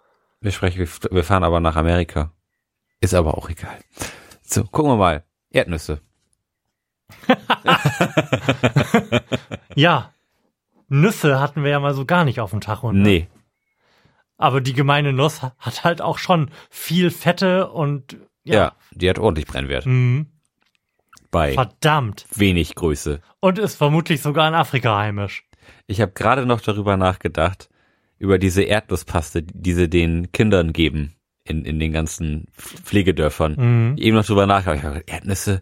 Wir 0.41 0.51
sprechen, 0.51 0.79
wir- 1.11 1.23
fahren 1.23 1.43
aber 1.43 1.59
nach 1.59 1.75
Amerika. 1.75 2.31
Ist 3.01 3.13
aber 3.13 3.37
auch 3.37 3.49
egal. 3.49 3.77
So, 4.41 4.63
gucken 4.63 4.91
wir 4.91 4.97
mal. 4.97 5.23
Erdnüsse. 5.51 6.01
Ja. 9.75 10.13
Nüsse 10.87 11.39
hatten 11.39 11.63
wir 11.63 11.69
ja 11.71 11.79
mal 11.79 11.93
so 11.93 12.05
gar 12.05 12.25
nicht 12.25 12.39
auf 12.39 12.49
dem 12.51 12.61
Tacho. 12.61 12.91
Ne? 12.91 12.99
Nee. 13.01 13.27
Aber 14.37 14.59
die 14.61 14.73
gemeine 14.73 15.13
Nuss 15.13 15.41
hat 15.41 15.83
halt 15.83 16.01
auch 16.01 16.17
schon 16.17 16.49
viel 16.69 17.11
Fette 17.11 17.69
und 17.69 18.17
Ja. 18.43 18.55
ja. 18.55 18.71
die 18.91 19.09
hat 19.09 19.19
ordentlich 19.19 19.45
Brennwert. 19.45 19.85
Mhm. 19.85 20.27
Bei 21.31 21.53
Verdammt. 21.53 22.25
wenig 22.35 22.73
Größe. 22.75 23.21
Und 23.39 23.59
ist 23.59 23.75
vermutlich 23.75 24.21
sogar 24.21 24.47
in 24.47 24.55
Afrika 24.55 24.97
heimisch. 24.97 25.43
Ich 25.85 26.01
habe 26.01 26.11
gerade 26.13 26.45
noch 26.47 26.61
darüber 26.61 26.97
nachgedacht, 26.97 27.69
über 28.19 28.37
diese 28.37 28.63
Erdnusspaste, 28.63 29.41
die 29.43 29.73
sie 29.73 29.89
den 29.89 30.31
Kindern 30.31 30.73
geben 30.73 31.15
in, 31.45 31.65
in 31.65 31.79
den 31.79 31.91
ganzen 31.91 32.45
Pflegedörfern. 32.53 33.55
Mhm. 33.91 33.97
Eben 33.97 34.15
noch 34.17 34.25
drüber 34.25 34.45
nachgedacht. 34.45 34.77
Ich 34.77 34.83
hab 34.83 34.93
gedacht, 34.93 35.09
Erdnüsse? 35.09 35.61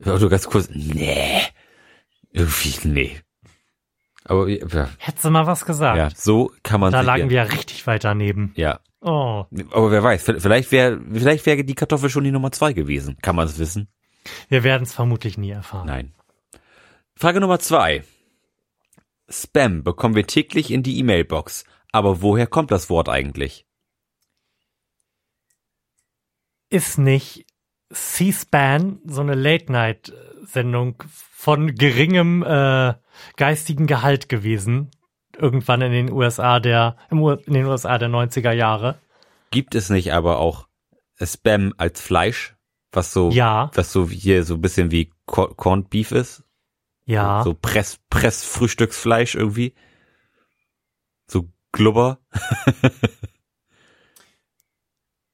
Du 0.00 0.28
ganz 0.28 0.46
kurz, 0.46 0.68
nee. 0.72 1.42
Irgendwie, 2.32 2.88
nee. 2.88 3.20
Aber 4.24 4.48
ja, 4.48 4.88
Hättest 4.98 5.24
du 5.24 5.30
mal 5.30 5.46
was 5.46 5.64
gesagt. 5.64 5.96
ja 5.96 6.10
so 6.14 6.52
kann 6.62 6.80
man 6.80 6.92
da 6.92 7.00
lagen 7.00 7.24
ja, 7.24 7.30
wir 7.30 7.36
ja 7.36 7.42
richtig 7.44 7.86
weit 7.86 8.04
daneben. 8.04 8.52
Ja, 8.56 8.80
Oh. 9.00 9.46
aber 9.70 9.90
wer 9.92 10.02
weiß, 10.02 10.24
vielleicht 10.38 10.72
wäre 10.72 11.00
vielleicht 11.12 11.46
wäre 11.46 11.62
die 11.62 11.76
Kartoffel 11.76 12.10
schon 12.10 12.24
die 12.24 12.32
Nummer 12.32 12.50
zwei 12.50 12.72
gewesen. 12.72 13.16
Kann 13.22 13.36
man 13.36 13.46
es 13.46 13.58
wissen? 13.58 13.88
Wir 14.48 14.64
werden 14.64 14.82
es 14.82 14.92
vermutlich 14.92 15.38
nie 15.38 15.50
erfahren. 15.50 15.86
Nein. 15.86 16.14
Frage 17.14 17.40
Nummer 17.40 17.60
zwei. 17.60 18.02
Spam 19.28 19.82
bekommen 19.82 20.14
wir 20.14 20.26
täglich 20.26 20.70
in 20.70 20.82
die 20.82 20.98
E-Mail-Box. 20.98 21.64
Aber 21.92 22.22
woher 22.22 22.46
kommt 22.46 22.70
das 22.70 22.90
Wort 22.90 23.08
eigentlich? 23.08 23.66
Ist 26.70 26.98
nicht 26.98 27.46
C-SPAN 27.92 29.00
so 29.06 29.22
eine 29.22 29.34
Late-Night-Sendung 29.34 31.02
von 31.08 31.74
geringem 31.74 32.42
äh, 32.42 32.94
geistigen 33.36 33.86
Gehalt 33.86 34.28
gewesen? 34.28 34.90
Irgendwann 35.36 35.80
in 35.82 35.92
den 35.92 36.12
USA 36.12 36.60
der, 36.60 36.96
in 37.10 37.18
den 37.46 37.64
USA 37.66 37.96
der 37.98 38.08
90er 38.08 38.52
Jahre. 38.52 38.98
Gibt 39.50 39.74
es 39.74 39.88
nicht 39.88 40.12
aber 40.12 40.38
auch 40.38 40.66
Spam 41.22 41.72
als 41.78 42.00
Fleisch, 42.00 42.56
was 42.92 43.12
so, 43.12 43.30
Ja, 43.30 43.70
was 43.74 43.92
so 43.92 44.08
hier 44.08 44.44
so 44.44 44.54
ein 44.54 44.60
bisschen 44.60 44.90
wie 44.90 45.10
Co- 45.26 45.48
Corned 45.54 45.90
Beef 45.90 46.12
ist? 46.12 46.44
Ja. 47.08 47.42
So 47.42 47.54
Press, 47.54 47.98
Press 48.10 48.44
Frühstücksfleisch 48.44 49.34
irgendwie? 49.34 49.74
So 51.26 51.48
Glubber? 51.72 52.18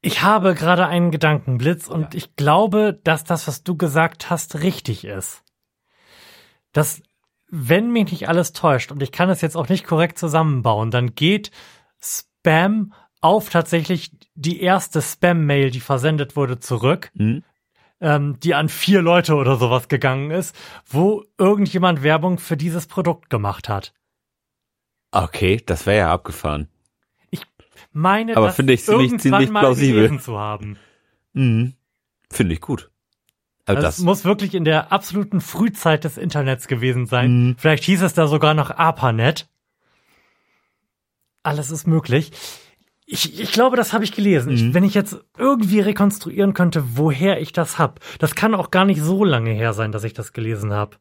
Ich 0.07 0.21
habe 0.23 0.55
gerade 0.55 0.87
einen 0.87 1.11
Gedankenblitz 1.11 1.89
und 1.89 2.03
Ja. 2.03 2.09
ich 2.13 2.37
glaube, 2.37 3.01
dass 3.05 3.25
das, 3.25 3.49
was 3.49 3.63
du 3.63 3.75
gesagt 3.75 4.29
hast, 4.29 4.61
richtig 4.61 5.07
ist. 5.07 5.43
Dass, 6.73 7.01
wenn 7.49 7.91
mich 7.91 8.11
nicht 8.11 8.29
alles 8.29 8.53
täuscht, 8.53 8.93
und 8.93 9.03
ich 9.03 9.13
kann 9.13 9.31
es 9.31 9.41
jetzt 9.41 9.57
auch 9.57 9.71
nicht 9.71 9.87
korrekt 9.87 10.19
zusammenbauen, 10.19 10.91
dann 10.91 11.15
geht 11.15 11.51
Spam 12.03 12.93
auf 13.23 13.49
tatsächlich 13.49 14.11
die 14.35 14.61
erste 14.61 15.01
Spam-Mail, 15.01 15.71
die 15.71 15.81
versendet 15.81 16.37
wurde, 16.37 16.59
zurück, 16.61 17.11
Hm? 17.17 17.43
Ähm, 18.05 18.39
die 18.41 18.55
an 18.55 18.69
vier 18.69 19.03
Leute 19.03 19.35
oder 19.35 19.57
sowas 19.57 19.89
gegangen 19.89 20.31
ist, 20.31 20.55
wo 20.87 21.25
irgendjemand 21.39 22.03
Werbung 22.03 22.39
für 22.39 22.57
dieses 22.57 22.87
Produkt 22.87 23.31
gemacht 23.31 23.69
hat. 23.69 23.95
Okay, 25.11 25.63
das 25.65 25.87
wäre 25.87 25.99
ja 25.99 26.13
abgefahren. 26.13 26.69
Meine, 27.93 28.37
Aber 28.37 28.47
das 28.47 28.57
finde 28.57 28.73
ich 28.73 28.85
ziemlich- 28.85 29.13
irgendwann 29.13 29.21
ziemlich 29.21 29.51
mal 29.51 29.61
plausibel. 29.61 29.95
gelesen 30.03 30.21
zu 30.21 30.39
haben. 30.39 30.77
Mhm. 31.33 31.75
Finde 32.31 32.55
ich 32.55 32.61
gut. 32.61 32.91
Also 33.67 33.79
es 33.79 33.85
das, 33.97 33.99
muss 34.01 34.25
wirklich 34.25 34.55
in 34.55 34.65
der 34.65 34.93
absoluten 34.93 35.41
Frühzeit 35.41 36.05
des 36.05 36.19
Internets 36.19 36.67
gewesen 36.67 37.07
sein. 37.07 37.31
Mhm. 37.49 37.57
Vielleicht 37.57 37.85
hieß 37.85 38.03
es 38.03 38.13
da 38.13 38.27
sogar 38.27 38.55
noch 38.55 38.71
ARPANET. 38.71 39.49
Alles 41.43 41.71
ist 41.71 41.87
möglich. 41.87 42.33
Ich, 43.07 43.39
ich 43.39 43.53
glaube, 43.53 43.77
das 43.77 43.93
habe 43.93 44.05
ich 44.05 44.13
gelesen. 44.13 44.51
Ich, 44.53 44.63
Mhm. 44.63 44.75
wenn 44.75 44.85
ich 44.85 44.95
jetzt 44.95 45.19
irgendwie 45.37 45.81
rekonstruieren 45.81 46.55
könnte, 46.55 46.97
woher 46.97 47.41
ich 47.41 47.53
das 47.53 47.79
hab, 47.79 48.01
das 48.19 48.35
kann 48.35 48.55
auch 48.55 48.71
gar 48.71 48.85
nicht 48.87 49.01
so 49.03 49.25
lange 49.25 49.51
her 49.51 49.73
sein, 49.75 49.93
dass 49.93 50.05
ich 50.05 50.15
das 50.15 50.33
gelesen 50.33 50.73
habe. 50.73 50.97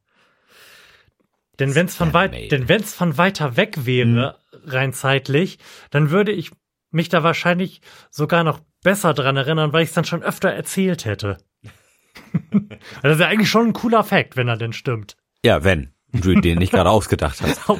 Denn 1.59 1.75
wenn 1.75 1.85
es 1.85 1.95
von 1.95 2.13
weit, 2.13 2.51
denn 2.51 2.67
wenn's 2.67 2.93
von 2.93 3.17
weiter 3.17 3.55
weg 3.57 3.85
wäre, 3.85 4.39
rein 4.65 4.91
zeitlich, 4.91 5.59
dann 5.91 6.09
würde 6.09 6.31
ich 6.31 6.51
mich 6.91 7.09
da 7.09 7.23
wahrscheinlich 7.23 7.81
sogar 8.09 8.43
noch 8.43 8.59
besser 8.83 9.13
dran 9.13 9.37
erinnern, 9.37 9.71
weil 9.71 9.83
ich 9.83 9.89
es 9.89 9.95
dann 9.95 10.03
schon 10.05 10.23
öfter 10.23 10.49
erzählt 10.49 11.05
hätte. 11.05 11.37
das 13.01 13.13
ist 13.13 13.19
ja 13.19 13.27
eigentlich 13.27 13.49
schon 13.49 13.67
ein 13.67 13.73
cooler 13.73 14.03
Fact, 14.03 14.35
wenn 14.35 14.47
er 14.47 14.57
denn 14.57 14.73
stimmt. 14.73 15.15
ja, 15.45 15.63
wenn 15.63 15.93
du 16.21 16.39
den 16.39 16.59
nicht 16.59 16.71
gerade 16.71 16.89
ausgedacht 16.89 17.41
hast. 17.41 17.69
Auch, 17.69 17.79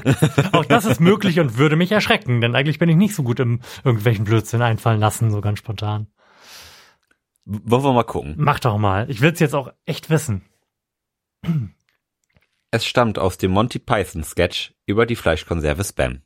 auch 0.52 0.66
das 0.66 0.86
ist 0.86 1.00
möglich 1.00 1.40
und 1.40 1.58
würde 1.58 1.76
mich 1.76 1.92
erschrecken, 1.92 2.42
denn 2.42 2.56
eigentlich 2.56 2.80
bin 2.80 2.90
ich 2.90 2.96
nicht 2.96 3.16
so 3.16 3.24
gut 3.24 3.40
im 3.40 3.62
irgendwelchen 3.84 4.26
Blödsinn 4.26 4.62
einfallen 4.62 5.00
lassen, 5.00 5.32
so 5.32 5.42
ganz 5.42 5.60
spontan. 5.60 6.08
Wollen 7.46 7.84
wir 7.84 7.94
mal 7.94 8.04
gucken. 8.04 8.36
Mach 8.38 8.60
doch 8.60 8.78
mal. 8.78 9.10
Ich 9.10 9.22
will's 9.22 9.40
jetzt 9.40 9.54
auch 9.54 9.72
echt 9.86 10.10
wissen. 10.10 10.44
Es 12.72 12.86
stammt 12.86 13.20
aus 13.20 13.38
dem 13.38 13.52
Monty 13.52 13.80
Python 13.80 14.24
Sketch 14.24 14.74
über 14.86 15.06
die 15.06 15.16
Fleischkonserve 15.16 15.84
Spam. 15.84 16.22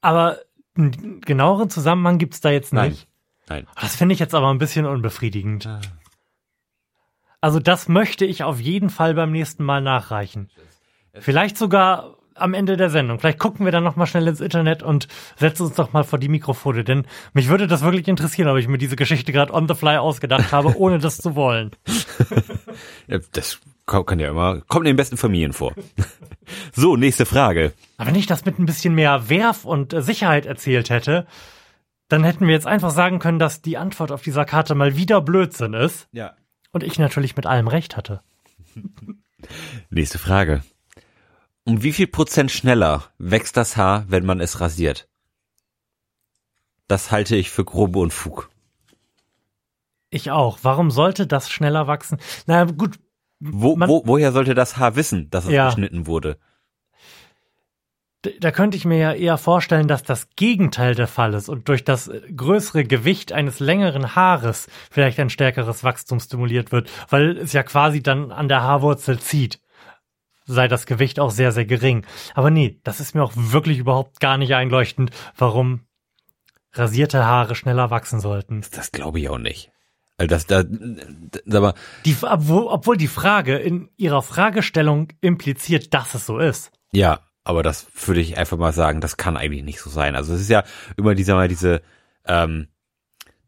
Aber 0.00 0.38
einen 0.76 1.20
genaueren 1.20 1.70
Zusammenhang 1.70 2.18
gibt's 2.18 2.40
da 2.40 2.50
jetzt 2.50 2.72
Nein. 2.72 2.90
nicht. 2.90 3.08
Nein. 3.48 3.66
Das 3.80 3.96
finde 3.96 4.14
ich 4.14 4.18
jetzt 4.18 4.34
aber 4.34 4.48
ein 4.50 4.58
bisschen 4.58 4.86
unbefriedigend. 4.86 5.68
Also 7.46 7.60
das 7.60 7.86
möchte 7.86 8.24
ich 8.24 8.42
auf 8.42 8.58
jeden 8.58 8.90
Fall 8.90 9.14
beim 9.14 9.30
nächsten 9.30 9.62
Mal 9.62 9.80
nachreichen. 9.80 10.50
Vielleicht 11.14 11.56
sogar 11.56 12.16
am 12.34 12.54
Ende 12.54 12.76
der 12.76 12.90
Sendung. 12.90 13.20
Vielleicht 13.20 13.38
gucken 13.38 13.64
wir 13.64 13.70
dann 13.70 13.84
noch 13.84 13.94
mal 13.94 14.06
schnell 14.06 14.26
ins 14.26 14.40
Internet 14.40 14.82
und 14.82 15.06
setzen 15.36 15.66
uns 15.66 15.76
doch 15.76 15.92
mal 15.92 16.02
vor 16.02 16.18
die 16.18 16.28
Mikrofone, 16.28 16.82
denn 16.82 17.06
mich 17.34 17.48
würde 17.48 17.68
das 17.68 17.82
wirklich 17.82 18.08
interessieren, 18.08 18.48
ob 18.48 18.56
ich 18.56 18.66
mir 18.66 18.78
diese 18.78 18.96
Geschichte 18.96 19.30
gerade 19.30 19.54
on 19.54 19.68
the 19.68 19.76
fly 19.76 19.98
ausgedacht 19.98 20.50
habe, 20.50 20.76
ohne 20.80 20.98
das 20.98 21.18
zu 21.18 21.36
wollen. 21.36 21.70
Das 23.30 23.60
kann 23.86 24.04
kann 24.04 24.18
ja 24.18 24.30
immer, 24.30 24.62
kommt 24.62 24.86
in 24.86 24.94
den 24.94 24.96
besten 24.96 25.16
Familien 25.16 25.52
vor. 25.52 25.72
So, 26.72 26.96
nächste 26.96 27.26
Frage. 27.26 27.72
Aber 27.96 28.08
wenn 28.08 28.16
ich 28.16 28.26
das 28.26 28.44
mit 28.44 28.58
ein 28.58 28.66
bisschen 28.66 28.96
mehr 28.96 29.28
Werf 29.28 29.64
und 29.64 29.92
äh, 29.92 30.02
Sicherheit 30.02 30.46
erzählt 30.46 30.90
hätte, 30.90 31.28
dann 32.08 32.24
hätten 32.24 32.48
wir 32.48 32.54
jetzt 32.54 32.66
einfach 32.66 32.90
sagen 32.90 33.20
können, 33.20 33.38
dass 33.38 33.62
die 33.62 33.76
Antwort 33.76 34.10
auf 34.10 34.22
dieser 34.22 34.44
Karte 34.44 34.74
mal 34.74 34.96
wieder 34.96 35.20
Blödsinn 35.20 35.74
ist 35.74 36.08
Ja. 36.10 36.34
Und 36.72 36.82
ich 36.82 36.98
natürlich 36.98 37.36
mit 37.36 37.46
allem 37.46 37.68
recht 37.68 37.96
hatte. 37.96 38.22
Nächste 39.90 40.18
Frage. 40.18 40.62
Um 41.64 41.82
wie 41.82 41.92
viel 41.92 42.06
Prozent 42.06 42.50
schneller 42.50 43.04
wächst 43.18 43.56
das 43.56 43.76
Haar, 43.76 44.04
wenn 44.08 44.24
man 44.24 44.40
es 44.40 44.60
rasiert? 44.60 45.08
Das 46.88 47.10
halte 47.10 47.34
ich 47.36 47.50
für 47.50 47.64
grobe 47.64 47.98
Unfug. 47.98 48.50
Ich 50.10 50.30
auch. 50.30 50.58
Warum 50.62 50.90
sollte 50.90 51.26
das 51.26 51.50
schneller 51.50 51.86
wachsen? 51.88 52.18
Na 52.46 52.64
gut, 52.64 52.98
Wo, 53.40 53.76
wo, 53.78 54.02
woher 54.06 54.32
sollte 54.32 54.54
das 54.54 54.76
Haar 54.76 54.94
wissen, 54.96 55.28
dass 55.30 55.44
es 55.46 55.50
Ja. 55.50 55.66
geschnitten 55.66 56.06
wurde? 56.06 56.38
Da 58.22 58.50
könnte 58.50 58.76
ich 58.76 58.84
mir 58.84 58.98
ja 58.98 59.12
eher 59.12 59.38
vorstellen, 59.38 59.88
dass 59.88 60.02
das 60.02 60.28
Gegenteil 60.36 60.94
der 60.94 61.06
Fall 61.06 61.34
ist 61.34 61.48
und 61.48 61.68
durch 61.68 61.84
das 61.84 62.08
äh, 62.08 62.20
größere 62.34 62.84
Gewicht 62.84 63.32
eines 63.32 63.60
längeren 63.60 64.14
Haares 64.14 64.68
vielleicht 64.90 65.20
ein 65.20 65.30
stärkeres 65.30 65.84
Wachstum 65.84 66.20
stimuliert 66.20 66.72
wird, 66.72 66.90
weil 67.08 67.36
es 67.38 67.52
ja 67.52 67.62
quasi 67.62 68.02
dann 68.02 68.32
an 68.32 68.48
der 68.48 68.62
Haarwurzel 68.62 69.18
zieht. 69.20 69.60
Sei 70.44 70.68
das 70.68 70.86
Gewicht 70.86 71.18
auch 71.18 71.30
sehr, 71.30 71.50
sehr 71.52 71.64
gering. 71.64 72.06
Aber 72.34 72.50
nee, 72.50 72.80
das 72.84 73.00
ist 73.00 73.14
mir 73.14 73.22
auch 73.22 73.32
wirklich 73.34 73.78
überhaupt 73.78 74.20
gar 74.20 74.38
nicht 74.38 74.54
einleuchtend, 74.54 75.10
warum 75.36 75.80
rasierte 76.72 77.24
Haare 77.24 77.54
schneller 77.54 77.90
wachsen 77.90 78.20
sollten. 78.20 78.62
Das 78.72 78.92
glaube 78.92 79.18
ich 79.18 79.28
auch 79.28 79.38
nicht. 79.38 79.70
Also 80.18 80.28
das, 80.28 80.46
da, 80.46 80.62
da, 80.64 81.58
aber 81.58 81.74
Die, 82.04 82.16
obwohl, 82.22 82.64
obwohl 82.68 82.96
die 82.96 83.08
Frage 83.08 83.56
in 83.56 83.90
ihrer 83.96 84.22
Fragestellung 84.22 85.08
impliziert, 85.20 85.92
dass 85.92 86.14
es 86.14 86.26
so 86.26 86.38
ist. 86.38 86.70
Ja, 86.92 87.20
aber 87.46 87.62
das 87.62 87.86
würde 88.06 88.20
ich 88.20 88.36
einfach 88.38 88.56
mal 88.58 88.72
sagen, 88.72 89.00
das 89.00 89.16
kann 89.16 89.36
eigentlich 89.36 89.62
nicht 89.64 89.80
so 89.80 89.90
sein. 89.90 90.16
Also 90.16 90.34
es 90.34 90.40
ist 90.42 90.50
ja 90.50 90.64
immer 90.96 91.14
dieser 91.14 91.34
mal 91.34 91.48
diese, 91.48 91.80
ähm, 92.26 92.68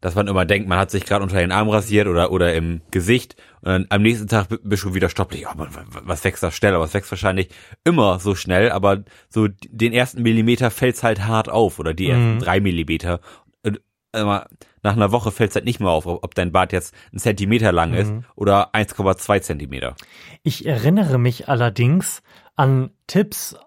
dass 0.01 0.15
man 0.15 0.27
immer 0.27 0.45
denkt, 0.45 0.69
man 0.69 0.77
hat 0.79 0.91
sich 0.91 1.05
gerade 1.05 1.23
unter 1.23 1.37
den 1.39 1.51
Arm 1.51 1.67
rasiert 1.69 2.07
oder 2.07 2.31
oder 2.31 2.53
im 2.53 2.79
Gesicht 2.89 3.35
und 3.61 3.67
dann 3.69 3.85
am 3.89 4.01
nächsten 4.01 4.27
Tag 4.29 4.47
bist 4.63 4.83
du 4.85 4.93
wieder 4.93 5.09
stopplich. 5.09 5.41
Ja, 5.41 5.53
man, 5.55 5.67
was 6.03 6.23
wächst 6.23 6.41
da 6.41 6.51
schnell? 6.51 6.73
Aber 6.73 6.85
es 6.85 6.93
wächst 6.93 7.11
wahrscheinlich 7.11 7.49
immer 7.83 8.19
so 8.19 8.33
schnell, 8.33 8.71
aber 8.71 9.03
so 9.27 9.47
den 9.49 9.91
ersten 9.91 10.21
Millimeter 10.21 10.71
fällt's 10.71 11.03
halt 11.03 11.25
hart 11.25 11.49
auf 11.49 11.79
oder 11.79 11.93
die 11.93 12.07
ersten 12.09 12.35
Mhm. 12.35 12.39
drei 12.39 12.61
Millimeter. 12.61 13.19
Und 13.63 13.81
immer, 14.13 14.45
nach 14.81 14.93
einer 14.95 15.11
Woche 15.11 15.31
fällt 15.31 15.49
es 15.49 15.55
halt 15.55 15.65
nicht 15.65 15.81
mehr 15.81 15.89
auf, 15.89 16.05
ob 16.05 16.33
dein 16.33 16.53
Bart 16.53 16.71
jetzt 16.71 16.93
ein 17.13 17.19
Zentimeter 17.19 17.73
lang 17.73 17.93
ist 17.93 18.09
Mhm. 18.09 18.23
oder 18.35 18.73
1,2 18.73 19.41
Zentimeter. 19.41 19.95
Ich 20.43 20.65
erinnere 20.65 21.17
mich 21.17 21.49
allerdings 21.49 22.21
an 22.55 22.91
Tipps, 23.07 23.57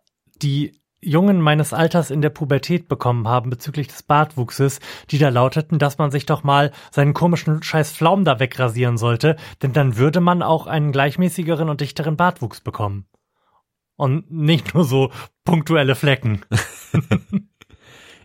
die 0.42 0.80
Jungen 1.04 1.40
meines 1.40 1.72
Alters 1.72 2.10
in 2.10 2.22
der 2.22 2.30
Pubertät 2.30 2.86
bekommen 2.88 3.26
haben 3.26 3.50
bezüglich 3.50 3.88
des 3.88 4.04
Bartwuchses, 4.04 4.78
die 5.10 5.18
da 5.18 5.30
lauteten, 5.30 5.78
dass 5.80 5.98
man 5.98 6.12
sich 6.12 6.26
doch 6.26 6.44
mal 6.44 6.70
seinen 6.92 7.12
komischen 7.12 7.62
scheiß 7.62 7.92
Pflaumen 7.92 8.24
da 8.24 8.38
wegrasieren 8.38 8.96
sollte, 8.98 9.36
denn 9.62 9.72
dann 9.72 9.96
würde 9.96 10.20
man 10.20 10.42
auch 10.42 10.66
einen 10.68 10.92
gleichmäßigeren 10.92 11.68
und 11.68 11.80
dichteren 11.80 12.16
Bartwuchs 12.16 12.60
bekommen. 12.60 13.06
Und 13.96 14.30
nicht 14.30 14.74
nur 14.74 14.84
so 14.84 15.10
punktuelle 15.44 15.94
Flecken. 15.94 16.42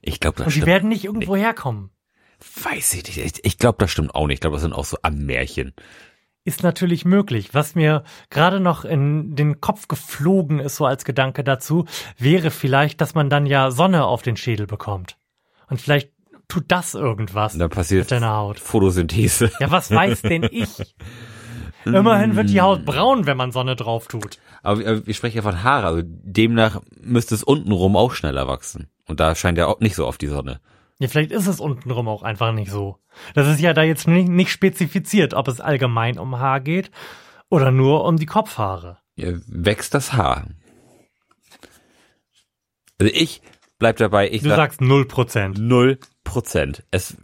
Ich 0.01 0.21
glaube, 0.21 0.37
das 0.37 0.45
Und 0.47 0.53
die 0.55 0.59
stimmt. 0.59 0.67
werden 0.67 0.89
nicht 0.89 1.03
irgendwo 1.03 1.35
herkommen. 1.35 1.89
Weiß 2.63 2.93
ich 2.93 3.03
nicht. 3.03 3.17
Ich, 3.17 3.43
ich 3.43 3.57
glaube, 3.57 3.77
das 3.79 3.91
stimmt 3.91 4.15
auch 4.15 4.27
nicht. 4.27 4.35
Ich 4.35 4.41
glaube, 4.41 4.55
das 4.55 4.61
sind 4.61 4.71
auch 4.73 4.85
so 4.85 4.97
Ammärchen. 5.01 5.73
Ist 6.47 6.63
natürlich 6.63 7.03
möglich. 7.03 7.49
Was 7.53 7.75
mir 7.75 8.03
gerade 8.29 8.61
noch 8.61 8.85
in 8.85 9.35
den 9.35 9.59
Kopf 9.59 9.89
geflogen 9.89 10.59
ist, 10.59 10.77
so 10.77 10.85
als 10.85 11.03
Gedanke 11.03 11.43
dazu, 11.43 11.85
wäre 12.17 12.51
vielleicht, 12.51 13.01
dass 13.01 13.13
man 13.13 13.29
dann 13.29 13.45
ja 13.45 13.69
Sonne 13.69 14.05
auf 14.05 14.21
den 14.21 14.37
Schädel 14.37 14.65
bekommt. 14.65 15.17
Und 15.69 15.81
vielleicht 15.81 16.09
tut 16.47 16.63
das 16.69 16.93
irgendwas 16.93 17.57
dann 17.57 17.69
passiert 17.69 18.05
mit 18.05 18.11
deiner 18.11 18.37
Haut. 18.37 18.59
Photosynthese. 18.59 19.51
Ja, 19.59 19.71
was 19.71 19.91
weiß 19.91 20.21
denn 20.21 20.47
ich? 20.49 20.95
Immerhin 21.85 22.35
wird 22.37 22.49
die 22.49 22.61
Haut 22.61 22.85
braun, 22.85 23.25
wenn 23.25 23.37
man 23.37 23.51
Sonne 23.51 23.75
drauf 23.75 24.07
tut. 24.07 24.39
Aber 24.63 24.79
wir, 24.79 25.05
wir 25.05 25.13
sprechen 25.13 25.37
ja 25.37 25.41
von 25.41 25.63
Haare. 25.63 25.87
Also 25.87 26.01
demnach 26.05 26.81
müsste 27.01 27.35
es 27.35 27.43
untenrum 27.43 27.97
auch 27.97 28.13
schneller 28.13 28.47
wachsen. 28.47 28.87
Und 29.05 29.19
da 29.19 29.35
scheint 29.35 29.57
ja 29.57 29.67
auch 29.67 29.81
nicht 29.81 29.95
so 29.95 30.05
oft 30.07 30.21
die 30.21 30.27
Sonne. 30.27 30.61
Ja, 30.99 31.07
vielleicht 31.07 31.31
ist 31.31 31.47
es 31.47 31.59
untenrum 31.59 32.07
auch 32.07 32.23
einfach 32.23 32.51
nicht 32.53 32.71
so. 32.71 32.97
Das 33.35 33.47
ist 33.47 33.59
ja 33.59 33.73
da 33.73 33.83
jetzt 33.83 34.07
nicht, 34.07 34.29
nicht 34.29 34.49
spezifiziert, 34.51 35.33
ob 35.33 35.47
es 35.47 35.61
allgemein 35.61 36.17
um 36.17 36.39
Haar 36.39 36.59
geht 36.59 36.89
oder 37.49 37.71
nur 37.71 38.03
um 38.05 38.17
die 38.17 38.25
Kopfhaare. 38.25 38.97
Ja, 39.15 39.33
wächst 39.47 39.93
das 39.93 40.13
Haar. 40.13 40.47
Also 42.99 43.13
ich 43.13 43.41
bleib 43.77 43.97
dabei, 43.97 44.29
ich 44.31 44.41
Du 44.41 44.49
sag 44.49 44.55
sagst 44.57 44.81
null 44.81 45.05
Prozent. 45.07 45.57
null 45.59 45.99
Prozent. 46.23 46.83
Es, 46.89 47.15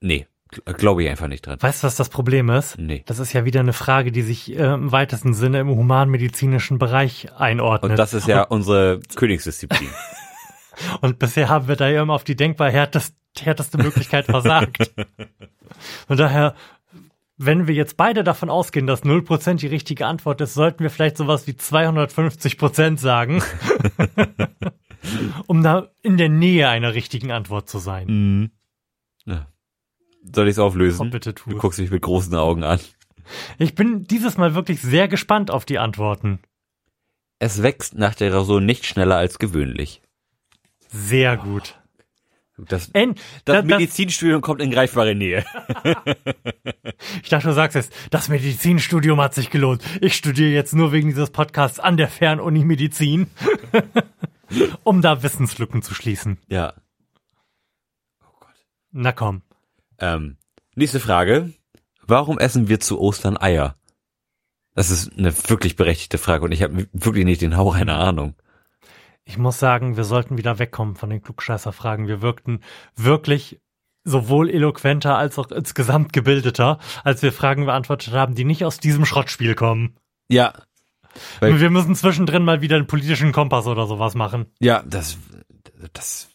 nee, 0.00 0.26
glaube 0.64 1.02
ich 1.02 1.08
einfach 1.08 1.26
nicht 1.26 1.46
dran. 1.46 1.58
Weißt 1.60 1.82
du, 1.82 1.86
was 1.88 1.96
das 1.96 2.08
Problem 2.08 2.48
ist? 2.50 2.78
Nee. 2.78 3.02
Das 3.06 3.18
ist 3.18 3.32
ja 3.32 3.44
wieder 3.44 3.60
eine 3.60 3.72
Frage, 3.72 4.12
die 4.12 4.22
sich 4.22 4.52
äh, 4.56 4.72
im 4.74 4.92
weitesten 4.92 5.34
Sinne 5.34 5.60
im 5.60 5.68
humanmedizinischen 5.68 6.78
Bereich 6.78 7.32
einordnet. 7.36 7.90
Und 7.90 7.98
das 7.98 8.14
ist 8.14 8.28
ja 8.28 8.42
unsere 8.48 9.00
Königsdisziplin. 9.16 9.90
Und 11.00 11.18
bisher 11.18 11.48
haben 11.48 11.68
wir 11.68 11.76
da 11.76 11.88
ja 11.88 12.02
immer 12.02 12.14
auf 12.14 12.24
die 12.24 12.36
denkbar 12.36 12.70
härtest, 12.70 13.16
härteste 13.38 13.78
Möglichkeit 13.78 14.26
versagt. 14.26 14.92
Von 16.06 16.16
daher, 16.16 16.54
wenn 17.36 17.66
wir 17.66 17.74
jetzt 17.74 17.96
beide 17.96 18.22
davon 18.22 18.50
ausgehen, 18.50 18.86
dass 18.86 19.02
0% 19.02 19.54
die 19.56 19.66
richtige 19.66 20.06
Antwort 20.06 20.40
ist, 20.40 20.54
sollten 20.54 20.82
wir 20.82 20.90
vielleicht 20.90 21.16
sowas 21.16 21.46
wie 21.46 21.52
250% 21.52 22.98
sagen, 22.98 23.42
um 25.46 25.62
da 25.62 25.88
in 26.02 26.16
der 26.16 26.28
Nähe 26.28 26.68
einer 26.68 26.94
richtigen 26.94 27.32
Antwort 27.32 27.68
zu 27.68 27.78
sein. 27.78 28.06
mhm. 28.08 28.50
ja. 29.24 29.46
Soll 30.34 30.48
ich 30.48 30.52
es 30.52 30.58
auflösen? 30.58 31.06
Oh, 31.06 31.10
bitte 31.10 31.34
tu 31.34 31.48
Du 31.48 31.56
guckst 31.56 31.80
mich 31.80 31.90
mit 31.90 32.02
großen 32.02 32.34
Augen 32.34 32.62
an. 32.62 32.78
Ich 33.58 33.74
bin 33.74 34.04
dieses 34.04 34.36
Mal 34.36 34.54
wirklich 34.54 34.82
sehr 34.82 35.08
gespannt 35.08 35.50
auf 35.50 35.64
die 35.64 35.78
Antworten. 35.78 36.40
Es 37.38 37.62
wächst 37.62 37.94
nach 37.94 38.14
der 38.14 38.34
Rasur 38.34 38.60
nicht 38.60 38.84
schneller 38.84 39.16
als 39.16 39.38
gewöhnlich. 39.38 40.02
Sehr 40.92 41.36
gut. 41.36 41.76
Das, 42.68 42.90
En, 42.92 43.14
das 43.14 43.22
da- 43.46 43.54
das, 43.54 43.64
Medizinstudium 43.64 44.42
kommt 44.42 44.60
in 44.60 44.70
greifbare 44.70 45.14
Nähe. 45.14 45.44
ich 47.22 47.28
dachte, 47.30 47.48
du 47.48 47.54
sagst 47.54 47.74
jetzt, 47.74 47.92
das 48.10 48.28
Medizinstudium 48.28 49.18
hat 49.20 49.34
sich 49.34 49.48
gelohnt. 49.48 49.82
Ich 50.02 50.14
studiere 50.14 50.50
jetzt 50.50 50.74
nur 50.74 50.92
wegen 50.92 51.08
dieses 51.08 51.30
Podcasts 51.30 51.80
an 51.80 51.96
der 51.96 52.08
Fernuni 52.08 52.64
Medizin, 52.66 53.28
um 54.84 55.00
da 55.00 55.22
Wissenslücken 55.22 55.80
zu 55.80 55.94
schließen. 55.94 56.36
Ja. 56.48 56.74
Na 58.92 59.12
komm. 59.12 59.42
Ähm, 59.98 60.36
nächste 60.74 61.00
Frage. 61.00 61.54
Warum 62.06 62.38
essen 62.38 62.68
wir 62.68 62.80
zu 62.80 63.00
Ostern 63.00 63.38
Eier? 63.38 63.76
Das 64.74 64.90
ist 64.90 65.16
eine 65.16 65.32
wirklich 65.48 65.76
berechtigte 65.76 66.18
Frage 66.18 66.44
und 66.44 66.52
ich 66.52 66.62
habe 66.62 66.88
wirklich 66.92 67.24
nicht 67.24 67.40
den 67.40 67.56
Hauch 67.56 67.74
einer 67.74 67.98
Ahnung. 67.98 68.34
Ich 69.30 69.38
muss 69.38 69.60
sagen, 69.60 69.96
wir 69.96 70.02
sollten 70.02 70.38
wieder 70.38 70.58
wegkommen 70.58 70.96
von 70.96 71.08
den 71.08 71.22
Klugscheißer-Fragen. 71.22 72.08
Wir 72.08 72.20
wirkten 72.20 72.62
wirklich 72.96 73.60
sowohl 74.02 74.50
eloquenter 74.50 75.16
als 75.16 75.38
auch 75.38 75.52
insgesamt 75.52 76.12
gebildeter, 76.12 76.80
als 77.04 77.22
wir 77.22 77.32
Fragen 77.32 77.64
beantwortet 77.64 78.12
haben, 78.12 78.34
die 78.34 78.44
nicht 78.44 78.64
aus 78.64 78.78
diesem 78.78 79.06
Schrottspiel 79.06 79.54
kommen. 79.54 79.94
Ja. 80.28 80.52
Wir 81.40 81.70
müssen 81.70 81.94
zwischendrin 81.94 82.42
mal 82.42 82.60
wieder 82.60 82.74
einen 82.74 82.88
politischen 82.88 83.30
Kompass 83.30 83.68
oder 83.68 83.86
sowas 83.86 84.16
machen. 84.16 84.46
Ja, 84.58 84.82
das, 84.84 85.16
das, 85.92 86.28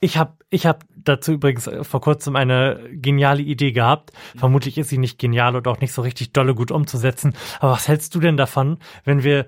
Ich 0.00 0.18
habe 0.18 0.34
ich 0.50 0.66
hab 0.66 0.84
dazu 0.96 1.32
übrigens 1.32 1.68
äh, 1.68 1.84
vor 1.84 2.00
kurzem 2.00 2.34
eine 2.34 2.88
geniale 2.90 3.42
Idee 3.42 3.70
gehabt. 3.70 4.10
Vermutlich 4.36 4.78
ist 4.78 4.88
sie 4.88 4.98
nicht 4.98 5.20
genial 5.20 5.54
und 5.54 5.68
auch 5.68 5.80
nicht 5.80 5.92
so 5.92 6.02
richtig 6.02 6.32
dolle 6.32 6.56
gut 6.56 6.72
umzusetzen. 6.72 7.34
Aber 7.60 7.72
was 7.72 7.86
hältst 7.86 8.16
du 8.16 8.20
denn 8.20 8.36
davon, 8.36 8.78
wenn 9.04 9.22
wir 9.22 9.46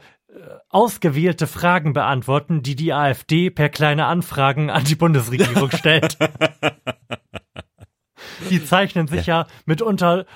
ausgewählte 0.68 1.46
Fragen 1.46 1.92
beantworten, 1.92 2.62
die 2.62 2.74
die 2.76 2.92
AfD 2.92 3.50
per 3.50 3.68
kleine 3.68 4.06
Anfragen 4.06 4.70
an 4.70 4.84
die 4.84 4.94
Bundesregierung 4.94 5.70
stellt? 5.76 6.16
die 8.50 8.64
zeichnen 8.64 9.08
sich 9.08 9.26
ja, 9.26 9.46
mitunter 9.64 10.26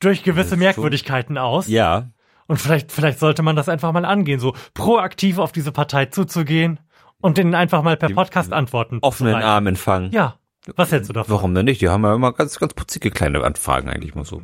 durch 0.00 0.22
gewisse 0.22 0.56
Merkwürdigkeiten 0.56 1.38
aus. 1.38 1.66
ja, 1.66 2.08
Und 2.46 2.58
vielleicht, 2.58 2.92
vielleicht 2.92 3.18
sollte 3.18 3.42
man 3.42 3.56
das 3.56 3.68
einfach 3.68 3.92
mal 3.92 4.04
angehen, 4.04 4.38
so 4.40 4.54
proaktiv 4.74 5.38
auf 5.38 5.52
diese 5.52 5.72
Partei 5.72 6.06
zuzugehen 6.06 6.78
und 7.20 7.36
denen 7.36 7.54
einfach 7.54 7.82
mal 7.82 7.96
per 7.96 8.10
Podcast 8.10 8.52
antworten. 8.52 8.98
offenen. 9.02 9.34
Arm 9.34 9.66
empfangen. 9.66 10.12
Ja. 10.12 10.36
Was 10.76 10.92
hältst 10.92 11.08
du 11.08 11.14
davon? 11.14 11.34
Warum 11.34 11.54
denn 11.54 11.64
nicht? 11.64 11.80
Die 11.80 11.88
haben 11.88 12.04
ja 12.04 12.14
immer 12.14 12.32
ganz, 12.32 12.58
ganz 12.58 12.74
putzige 12.74 13.10
kleine 13.10 13.42
Anfragen 13.42 13.88
eigentlich 13.88 14.14
mal 14.14 14.24
so. 14.24 14.42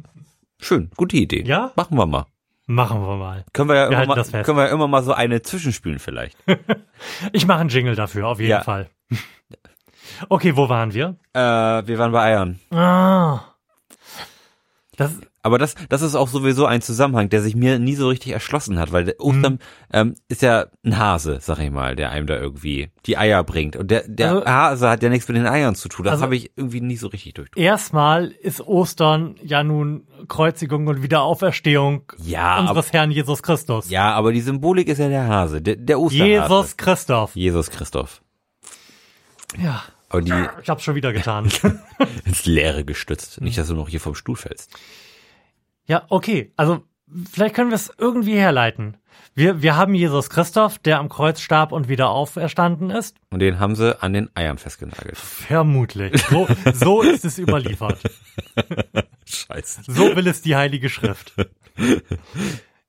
Schön, 0.59 0.91
gute 0.97 1.17
Idee. 1.17 1.45
Ja? 1.45 1.73
Machen 1.77 1.99
wir 1.99 2.07
mal. 2.07 2.25
Machen 2.67 3.03
wir 3.07 3.17
mal. 3.17 3.45
Können 3.53 3.69
wir 3.69 3.77
ja 3.77 3.91
Wir 3.91 4.03
immer 4.03 4.17
mal, 4.17 4.43
können 4.43 4.57
wir 4.59 4.67
ja 4.67 4.73
immer 4.73 4.89
mal 4.89 5.03
so 5.03 5.13
eine 5.13 5.43
zwischenspülen 5.43 5.99
vielleicht. 5.99 6.37
Ich 7.33 7.47
mache 7.47 7.61
einen 7.61 7.69
Jingle 7.69 7.95
dafür, 7.97 8.27
auf 8.29 8.39
jeden 8.39 8.51
Ja. 8.51 8.63
Fall. 8.63 8.89
Okay, 10.29 10.57
wo 10.57 10.69
waren 10.69 10.95
wir? 10.95 11.17
äh, 11.35 11.39
wir 11.41 11.99
waren 11.99 12.13
bei 12.13 12.23
Eiern. 12.23 12.61
Ah. 12.71 13.41
Das, 14.97 15.13
Aber 15.45 15.59
das, 15.59 15.75
das 15.91 16.01
ist 16.01 16.15
auch 16.15 16.29
sowieso 16.29 16.65
ein 16.65 16.81
Zusammenhang, 16.81 17.29
der 17.29 17.43
sich 17.43 17.55
mir 17.55 17.79
nie 17.79 17.95
so 17.95 18.09
richtig 18.09 18.33
erschlossen 18.33 18.79
hat, 18.79 18.93
weil 18.93 19.05
der 19.05 19.21
Ostern 19.21 19.59
ähm, 19.93 20.15
ist 20.29 20.41
ja 20.41 20.67
ein 20.85 20.97
Hase, 20.97 21.39
sag 21.43 21.59
ich 21.59 21.71
mal, 21.71 21.95
der 21.97 22.11
einem 22.11 22.27
da 22.27 22.37
irgendwie 22.39 22.89
die 23.05 23.19
Eier 23.19 23.45
bringt. 23.45 23.77
Und 23.77 23.91
der, 23.91 24.09
der 24.09 24.31
Also- 24.31 24.47
Hase 24.47 24.89
hat 24.89 25.03
ja 25.03 25.11
nichts 25.11 25.29
mit 25.29 25.37
den 25.37 25.47
Eiern 25.47 25.75
zu 25.75 25.89
tun. 25.91 26.05
Das 26.07 26.13
Also- 26.13 26.25
habe 26.25 26.37
ich 26.37 26.51
irgendwie 26.57 26.81
nie 26.81 26.97
so 26.97 27.09
richtig 27.09 27.35
durch. 27.35 27.51
erstmal 27.57 28.29
ist 28.29 28.63
Ostern 28.63 29.37
ja 29.45 29.63
nun 29.63 30.07
Kreuzigung 30.29 30.87
und 30.87 31.03
Wiederauferstehung 31.03 32.11
Ja, 32.23 32.61
unseres 32.61 32.93
Herrn 32.95 33.11
Jesus 33.11 33.43
Christus. 33.43 33.91
Ja, 33.91 34.15
aber 34.15 34.33
die 34.33 34.41
Symbolik 34.41 34.89
ist 34.89 34.97
ja 34.99 35.09
der 35.11 35.29
Hase, 35.29 35.61
der, 35.61 35.77
der 35.77 36.01
Osterhase. 36.01 36.25
Jesus 36.55 36.77
Christoph. 36.79 37.37
Jesus 37.37 37.71
Christoph. 37.71 38.23
Ja, 39.63 39.83
Aber 40.09 40.23
die 40.23 40.33
ich 40.63 40.69
hab's 40.71 40.83
schon 40.85 40.95
wieder 40.95 41.13
getan. 41.13 41.51
ins 42.25 42.47
Leere 42.47 42.85
gestützt. 42.85 43.41
Nicht, 43.41 43.59
dass 43.59 43.69
du 43.69 43.75
noch 43.75 43.89
hier 43.91 44.01
vom 44.01 44.15
Stuhl 44.15 44.37
fällst. 44.37 44.71
Ja, 45.87 46.05
okay. 46.09 46.53
Also 46.57 46.83
vielleicht 47.31 47.55
können 47.55 47.71
wir 47.71 47.77
es 47.77 47.93
irgendwie 47.99 48.37
herleiten. 48.37 48.97
Wir, 49.35 49.63
wir 49.63 49.77
haben 49.77 49.95
Jesus 49.95 50.31
Christoph, 50.31 50.79
der 50.79 50.99
am 51.01 51.09
Kreuz 51.09 51.41
starb 51.41 51.73
und 51.73 51.89
wieder 51.89 52.11
auferstanden 52.11 52.91
ist. 52.91 53.17
Und 53.31 53.41
den 53.41 53.59
haben 53.59 53.75
sie 53.75 54.01
an 54.01 54.13
den 54.13 54.31
Eiern 54.37 54.59
festgenagelt. 54.59 55.17
Vermutlich. 55.17 56.23
So, 56.29 56.47
so 56.73 57.03
ist 57.03 57.25
es 57.25 57.39
überliefert. 57.39 57.99
Scheiße. 59.25 59.83
So 59.87 60.15
will 60.15 60.29
es 60.29 60.43
die 60.43 60.55
Heilige 60.55 60.89
Schrift. 60.89 61.35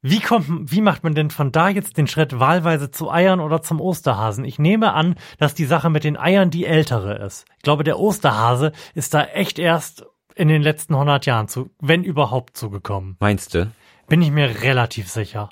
Wie 0.08 0.20
kommt, 0.20 0.72
wie 0.72 0.82
macht 0.82 1.04
man 1.04 1.16
denn 1.16 1.32
von 1.32 1.52
da 1.52 1.70
jetzt 1.70 1.98
den 1.98 2.06
Schritt 2.06 2.40
wahlweise 2.40 2.92
zu 2.92 3.10
Eiern 3.10 3.40
oder 3.40 3.64
zum 3.64 3.82
Osterhasen? 3.82 4.46
Ich 4.46 4.60
nehme 4.60 4.94
an, 4.94 5.16
dass 5.40 5.56
die 5.56 5.66
Sache 5.66 5.90
mit 5.90 6.04
den 6.04 6.16
Eiern 6.16 6.52
die 6.52 6.66
ältere 6.66 7.26
ist. 7.26 7.46
Ich 7.58 7.64
glaube, 7.64 7.84
der 7.84 7.98
Osterhase 7.98 8.72
ist 8.94 9.16
da 9.16 9.24
echt 9.24 9.58
erst 9.58 10.06
in 10.36 10.48
den 10.48 10.62
letzten 10.62 10.94
100 10.94 11.26
Jahren 11.26 11.48
zu, 11.48 11.72
wenn 11.80 12.04
überhaupt 12.04 12.58
zugekommen. 12.58 13.16
Meinst 13.20 13.54
du? 13.54 13.72
Bin 14.08 14.22
ich 14.22 14.32
mir 14.32 14.62
relativ 14.62 15.10
sicher. 15.10 15.50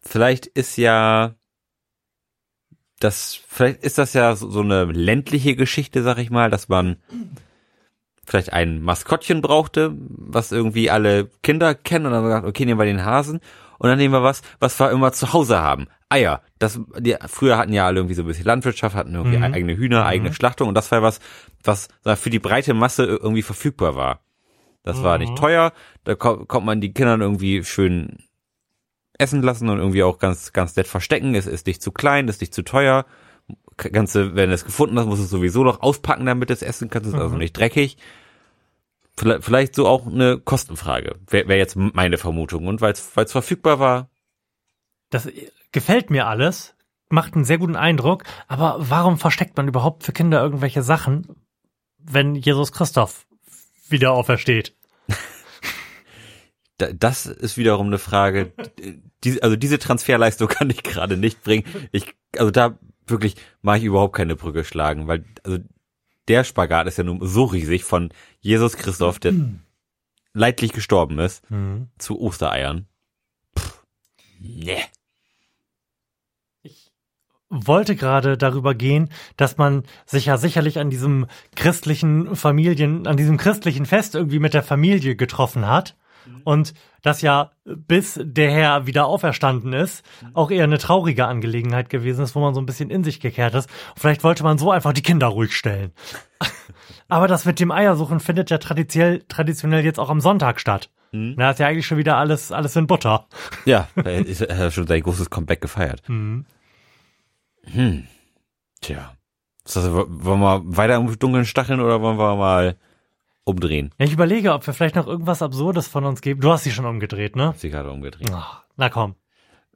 Vielleicht 0.00 0.46
ist 0.46 0.76
ja 0.76 1.34
das, 2.98 3.38
vielleicht 3.46 3.84
ist 3.84 3.98
das 3.98 4.14
ja 4.14 4.34
so 4.34 4.50
so 4.50 4.60
eine 4.60 4.84
ländliche 4.84 5.54
Geschichte, 5.54 6.02
sag 6.02 6.18
ich 6.18 6.30
mal, 6.30 6.50
dass 6.50 6.68
man 6.68 6.96
vielleicht 8.26 8.52
ein 8.52 8.80
Maskottchen 8.80 9.42
brauchte, 9.42 9.94
was 9.94 10.50
irgendwie 10.50 10.90
alle 10.90 11.30
Kinder 11.42 11.74
kennen 11.74 12.06
und 12.06 12.12
dann 12.12 12.28
sagt, 12.28 12.46
okay, 12.46 12.64
nehmen 12.64 12.80
wir 12.80 12.86
den 12.86 13.04
Hasen. 13.04 13.40
Und 13.78 13.88
dann 13.88 13.98
nehmen 13.98 14.14
wir 14.14 14.22
was, 14.22 14.42
was 14.60 14.78
wir 14.80 14.90
immer 14.90 15.12
zu 15.12 15.32
Hause 15.32 15.60
haben. 15.60 15.86
Eier. 16.08 16.40
Das, 16.58 16.78
die, 16.98 17.16
früher 17.26 17.58
hatten 17.58 17.72
ja 17.72 17.86
alle 17.86 17.98
irgendwie 17.98 18.14
so 18.14 18.22
ein 18.22 18.28
bisschen 18.28 18.44
Landwirtschaft, 18.46 18.94
hatten 18.94 19.14
irgendwie 19.14 19.38
Mhm. 19.38 19.54
eigene 19.54 19.76
Hühner, 19.76 20.06
eigene 20.06 20.32
Schlachtung 20.32 20.68
und 20.68 20.74
das 20.74 20.90
war 20.92 21.02
was, 21.02 21.18
was 21.64 21.88
für 22.16 22.30
die 22.30 22.38
breite 22.38 22.74
Masse 22.74 23.04
irgendwie 23.04 23.42
verfügbar 23.42 23.96
war. 23.96 24.20
Das 24.84 25.02
war 25.02 25.18
Mhm. 25.18 25.24
nicht 25.24 25.36
teuer, 25.36 25.72
da 26.04 26.14
ko 26.14 26.44
kommt 26.46 26.64
man 26.64 26.80
die 26.80 26.92
Kindern 26.92 27.20
irgendwie 27.20 27.64
schön 27.64 28.18
essen 29.18 29.42
lassen 29.42 29.68
und 29.68 29.78
irgendwie 29.78 30.02
auch 30.04 30.18
ganz, 30.18 30.52
ganz 30.52 30.76
nett 30.76 30.86
verstecken. 30.86 31.34
Es 31.34 31.46
ist 31.46 31.66
nicht 31.66 31.82
zu 31.82 31.90
klein, 31.90 32.28
ist 32.28 32.40
nicht 32.40 32.54
zu 32.54 32.62
teuer. 32.62 33.04
Ganze, 33.76 34.34
wenn 34.36 34.48
du 34.50 34.54
es 34.54 34.64
gefunden 34.64 34.98
hast, 34.98 35.06
musst 35.06 35.20
du 35.20 35.24
es 35.24 35.30
sowieso 35.30 35.64
noch 35.64 35.82
auspacken, 35.82 36.24
damit 36.26 36.50
du 36.50 36.54
es 36.54 36.62
essen 36.62 36.88
kannst. 36.88 37.08
Es 37.08 37.14
ist 37.14 37.20
also 37.20 37.34
Mhm. 37.34 37.40
nicht 37.40 37.56
dreckig. 37.56 37.96
Vielleicht, 39.18 39.44
vielleicht 39.44 39.74
so 39.74 39.86
auch 39.86 40.06
eine 40.06 40.38
Kostenfrage. 40.38 41.16
Wäre 41.28 41.48
wär 41.48 41.56
jetzt 41.56 41.76
meine 41.76 42.18
Vermutung. 42.18 42.66
Und 42.66 42.80
weil 42.80 42.92
es 42.92 43.32
verfügbar 43.32 43.78
war, 43.78 44.10
Das 45.10 45.28
gefällt 45.72 46.10
mir 46.10 46.26
alles, 46.26 46.74
macht 47.08 47.34
einen 47.34 47.44
sehr 47.44 47.58
guten 47.58 47.76
Eindruck, 47.76 48.24
aber 48.48 48.76
warum 48.78 49.18
versteckt 49.18 49.56
man 49.56 49.68
überhaupt 49.68 50.04
für 50.04 50.12
Kinder 50.12 50.42
irgendwelche 50.42 50.82
Sachen, 50.82 51.36
wenn 51.98 52.34
Jesus 52.34 52.72
Christoph 52.72 53.26
wieder 53.88 54.12
aufersteht? 54.12 54.74
da, 56.78 56.92
das 56.92 57.26
ist 57.26 57.56
wiederum 57.56 57.86
eine 57.86 57.98
Frage. 57.98 58.52
Die, 59.24 59.42
also 59.42 59.56
diese 59.56 59.78
Transferleistung 59.78 60.48
kann 60.48 60.70
ich 60.70 60.82
gerade 60.82 61.16
nicht 61.16 61.42
bringen. 61.42 61.64
Ich, 61.92 62.14
also 62.36 62.50
da 62.50 62.78
wirklich 63.06 63.36
mache 63.62 63.78
ich 63.78 63.84
überhaupt 63.84 64.16
keine 64.16 64.36
Brücke 64.36 64.64
schlagen, 64.64 65.06
weil 65.06 65.24
also 65.44 65.58
der 66.28 66.44
Spagat 66.44 66.86
ist 66.86 66.98
ja 66.98 67.04
nun 67.04 67.18
so 67.26 67.44
riesig 67.44 67.84
von 67.84 68.10
Jesus 68.40 68.76
Christoph, 68.76 69.18
der 69.18 69.34
leidlich 70.32 70.72
gestorben 70.72 71.18
ist, 71.18 71.48
Mhm. 71.50 71.88
zu 71.98 72.20
Ostereiern. 72.20 72.86
Pff, 73.58 73.84
nee. 74.38 74.82
Ich 76.62 76.90
wollte 77.48 77.94
gerade 77.96 78.36
darüber 78.36 78.74
gehen, 78.74 79.08
dass 79.36 79.56
man 79.56 79.84
sich 80.04 80.26
ja 80.26 80.36
sicherlich 80.36 80.78
an 80.78 80.90
diesem 80.90 81.26
christlichen 81.54 82.34
Familien, 82.36 83.06
an 83.06 83.16
diesem 83.16 83.36
christlichen 83.36 83.86
Fest 83.86 84.14
irgendwie 84.14 84.40
mit 84.40 84.52
der 84.52 84.62
Familie 84.64 85.14
getroffen 85.16 85.66
hat. 85.66 85.96
Und 86.44 86.74
das 87.02 87.22
ja, 87.22 87.52
bis 87.64 88.20
der 88.22 88.50
Herr 88.50 88.86
wieder 88.86 89.06
auferstanden 89.06 89.72
ist, 89.72 90.04
auch 90.34 90.50
eher 90.50 90.64
eine 90.64 90.78
traurige 90.78 91.26
Angelegenheit 91.26 91.90
gewesen 91.90 92.22
ist, 92.22 92.34
wo 92.34 92.40
man 92.40 92.54
so 92.54 92.60
ein 92.60 92.66
bisschen 92.66 92.90
in 92.90 93.04
sich 93.04 93.20
gekehrt 93.20 93.54
ist. 93.54 93.68
Vielleicht 93.96 94.24
wollte 94.24 94.42
man 94.42 94.58
so 94.58 94.70
einfach 94.70 94.92
die 94.92 95.02
Kinder 95.02 95.26
ruhig 95.28 95.56
stellen. 95.56 95.92
Aber 97.08 97.28
das 97.28 97.44
mit 97.44 97.60
dem 97.60 97.70
Eiersuchen 97.70 98.20
findet 98.20 98.50
ja 98.50 98.58
traditionell, 98.58 99.22
traditionell 99.28 99.84
jetzt 99.84 100.00
auch 100.00 100.10
am 100.10 100.20
Sonntag 100.20 100.60
statt. 100.60 100.90
Da 101.12 101.50
ist 101.50 101.60
ja 101.60 101.68
eigentlich 101.68 101.86
schon 101.86 101.98
wieder 101.98 102.16
alles, 102.16 102.52
alles 102.52 102.76
in 102.76 102.86
Butter. 102.86 103.26
Ja, 103.64 103.88
ist 104.04 104.42
er 104.42 104.58
hat 104.58 104.72
schon 104.72 104.86
sein 104.86 105.02
großes 105.02 105.30
Comeback 105.30 105.60
gefeiert. 105.60 106.02
Mhm. 106.08 106.44
Hm. 107.72 108.06
Tja. 108.80 109.12
Das, 109.64 109.90
wollen 109.90 110.40
wir 110.40 110.62
weiter 110.64 110.96
im 110.96 111.18
dunklen 111.18 111.44
Stacheln 111.44 111.80
oder 111.80 112.00
wollen 112.00 112.18
wir 112.18 112.36
mal 112.36 112.76
umdrehen? 113.46 113.94
Ja, 113.98 114.04
ich 114.04 114.12
überlege, 114.12 114.52
ob 114.52 114.66
wir 114.66 114.74
vielleicht 114.74 114.96
noch 114.96 115.06
irgendwas 115.06 115.40
Absurdes 115.40 115.88
von 115.88 116.04
uns 116.04 116.20
geben. 116.20 116.40
Du 116.40 116.50
hast 116.52 116.64
sie 116.64 116.70
schon 116.72 116.84
umgedreht, 116.84 117.36
ne? 117.36 117.54
Sie 117.56 117.70
gerade 117.70 117.90
umgedreht. 117.90 118.30
Ach, 118.34 118.62
na 118.76 118.90
komm. 118.90 119.14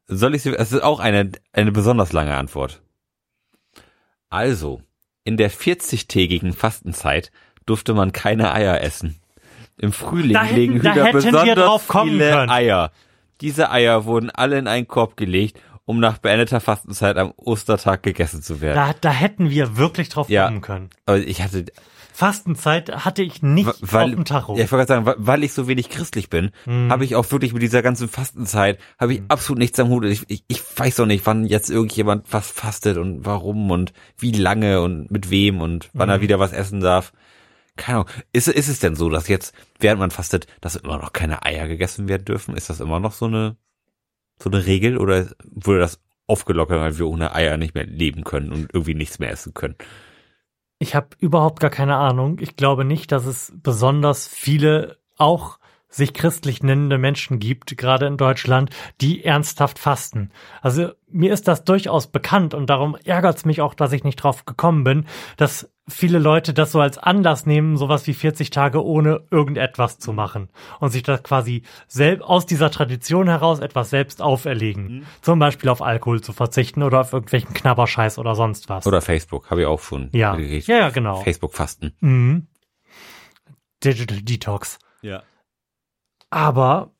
Soll 0.06 0.34
ich 0.34 0.42
sie, 0.42 0.50
es 0.54 0.72
ist 0.72 0.82
auch 0.82 0.98
eine, 1.00 1.30
eine 1.52 1.72
besonders 1.72 2.12
lange 2.12 2.36
Antwort. 2.36 2.82
Also, 4.28 4.82
in 5.24 5.36
der 5.36 5.50
40-tägigen 5.50 6.52
Fastenzeit 6.52 7.30
durfte 7.66 7.94
man 7.94 8.12
keine 8.12 8.52
Eier 8.52 8.80
essen. 8.80 9.16
Im 9.78 9.92
Frühling 9.92 10.32
Da 10.34 10.42
legen 10.42 10.74
Hühner 10.74 10.90
hätten 10.94 11.04
wir 11.04 11.12
besonders 11.12 11.54
drauf 11.54 11.88
kommen 11.88 12.10
viele 12.12 12.30
können. 12.30 12.50
Eier. 12.50 12.90
Diese 13.40 13.70
Eier 13.70 14.04
wurden 14.04 14.30
alle 14.30 14.58
in 14.58 14.66
einen 14.68 14.86
Korb 14.86 15.16
gelegt, 15.16 15.58
um 15.84 15.98
nach 16.00 16.18
beendeter 16.18 16.60
Fastenzeit 16.60 17.16
am 17.16 17.32
Ostertag 17.36 18.02
gegessen 18.02 18.42
zu 18.42 18.60
werden. 18.60 18.76
Da, 18.76 18.94
da 19.00 19.10
hätten 19.10 19.48
wir 19.50 19.76
wirklich 19.76 20.08
drauf 20.10 20.28
Ja. 20.28 20.46
kommen 20.46 20.60
können. 20.60 20.90
Aber 21.06 21.18
ich 21.18 21.42
hatte, 21.42 21.64
Fastenzeit 22.12 23.04
hatte 23.04 23.22
ich 23.22 23.42
nicht 23.42 23.68
weil, 23.92 24.04
auf 24.04 24.10
dem 24.10 24.24
Tacho. 24.24 24.56
Ja, 24.56 24.64
ich 24.64 24.72
wollte 24.72 24.86
gerade 24.86 25.04
sagen, 25.06 25.24
weil 25.26 25.44
ich 25.44 25.52
so 25.52 25.68
wenig 25.68 25.88
christlich 25.88 26.28
bin, 26.30 26.50
Mhm. 26.66 26.90
habe 26.90 27.04
ich 27.04 27.16
auch 27.16 27.30
wirklich 27.32 27.52
mit 27.52 27.62
dieser 27.62 27.82
ganzen 27.82 28.08
Fastenzeit, 28.08 28.78
habe 28.98 29.14
ich 29.14 29.22
absolut 29.28 29.58
nichts 29.58 29.78
am 29.80 29.88
Hut. 29.88 30.04
Ich, 30.04 30.24
ich, 30.28 30.44
ich 30.48 30.62
weiß 30.76 30.96
doch 30.96 31.06
nicht, 31.06 31.24
wann 31.26 31.44
jetzt 31.46 31.70
irgendjemand 31.70 32.32
was 32.32 32.50
fastet 32.50 32.96
und 32.98 33.24
warum 33.24 33.70
und 33.70 33.92
wie 34.18 34.32
lange 34.32 34.80
und 34.82 35.10
mit 35.10 35.30
wem 35.30 35.60
und 35.60 35.88
wann 35.92 36.08
Mhm. 36.08 36.14
er 36.14 36.20
wieder 36.20 36.38
was 36.38 36.52
essen 36.52 36.80
darf. 36.80 37.12
Keine 37.76 37.98
Ahnung. 38.00 38.10
Ist, 38.32 38.48
ist 38.48 38.68
es 38.68 38.80
denn 38.80 38.94
so, 38.96 39.08
dass 39.08 39.28
jetzt, 39.28 39.54
während 39.78 40.00
man 40.00 40.10
fastet, 40.10 40.46
dass 40.60 40.76
immer 40.76 40.98
noch 40.98 41.12
keine 41.12 41.44
Eier 41.46 41.66
gegessen 41.68 42.08
werden 42.08 42.24
dürfen? 42.24 42.56
Ist 42.56 42.68
das 42.68 42.80
immer 42.80 43.00
noch 43.00 43.12
so 43.12 43.26
eine, 43.26 43.56
so 44.42 44.50
eine 44.50 44.66
Regel 44.66 44.98
oder 44.98 45.26
wurde 45.50 45.80
das 45.80 46.00
aufgelockert, 46.26 46.78
weil 46.80 46.98
wir 46.98 47.08
ohne 47.08 47.34
Eier 47.34 47.56
nicht 47.56 47.74
mehr 47.74 47.86
leben 47.86 48.24
können 48.24 48.52
und 48.52 48.68
irgendwie 48.72 48.94
nichts 48.94 49.18
mehr 49.18 49.30
essen 49.30 49.54
können? 49.54 49.76
Ich 50.82 50.94
habe 50.94 51.08
überhaupt 51.18 51.60
gar 51.60 51.70
keine 51.70 51.96
Ahnung. 51.96 52.38
Ich 52.40 52.56
glaube 52.56 52.84
nicht, 52.84 53.12
dass 53.12 53.26
es 53.26 53.52
besonders 53.62 54.26
viele 54.26 54.98
auch 55.18 55.59
sich 55.90 56.14
christlich 56.14 56.62
nennende 56.62 56.96
Menschen 56.96 57.38
gibt, 57.40 57.76
gerade 57.76 58.06
in 58.06 58.16
Deutschland, 58.16 58.70
die 59.00 59.24
ernsthaft 59.24 59.78
fasten. 59.78 60.30
Also 60.62 60.92
mir 61.08 61.32
ist 61.32 61.48
das 61.48 61.64
durchaus 61.64 62.06
bekannt 62.06 62.54
und 62.54 62.70
darum 62.70 62.96
ärgert 63.04 63.36
es 63.36 63.44
mich 63.44 63.60
auch, 63.60 63.74
dass 63.74 63.92
ich 63.92 64.04
nicht 64.04 64.16
drauf 64.16 64.46
gekommen 64.46 64.84
bin, 64.84 65.06
dass 65.36 65.68
viele 65.88 66.20
Leute 66.20 66.54
das 66.54 66.70
so 66.70 66.80
als 66.80 66.98
Anlass 66.98 67.46
nehmen, 67.46 67.76
sowas 67.76 68.06
wie 68.06 68.14
40 68.14 68.50
Tage 68.50 68.84
ohne 68.84 69.22
irgendetwas 69.32 69.98
zu 69.98 70.12
machen 70.12 70.48
und 70.78 70.90
sich 70.90 71.02
das 71.02 71.24
quasi 71.24 71.62
selbst 71.88 72.22
aus 72.22 72.46
dieser 72.46 72.70
Tradition 72.70 73.28
heraus 73.28 73.58
etwas 73.58 73.90
selbst 73.90 74.22
auferlegen. 74.22 75.04
Zum 75.20 75.40
Beispiel 75.40 75.68
auf 75.68 75.82
Alkohol 75.82 76.20
zu 76.20 76.32
verzichten 76.32 76.84
oder 76.84 77.00
auf 77.00 77.12
irgendwelchen 77.12 77.52
Knabberscheiß 77.52 78.18
oder 78.18 78.36
sonst 78.36 78.68
was. 78.68 78.86
Oder 78.86 79.00
Facebook, 79.00 79.50
habe 79.50 79.62
ich 79.62 79.66
auch 79.66 79.80
schon. 79.80 80.10
Ja. 80.12 80.38
Ja, 80.38 80.78
ja, 80.78 80.88
genau. 80.90 81.16
Facebook-Fasten. 81.22 81.96
Mhm. 82.00 82.46
Digital 83.82 84.20
Detox. 84.22 84.78
Ja. 85.02 85.22
Aber 86.30 86.92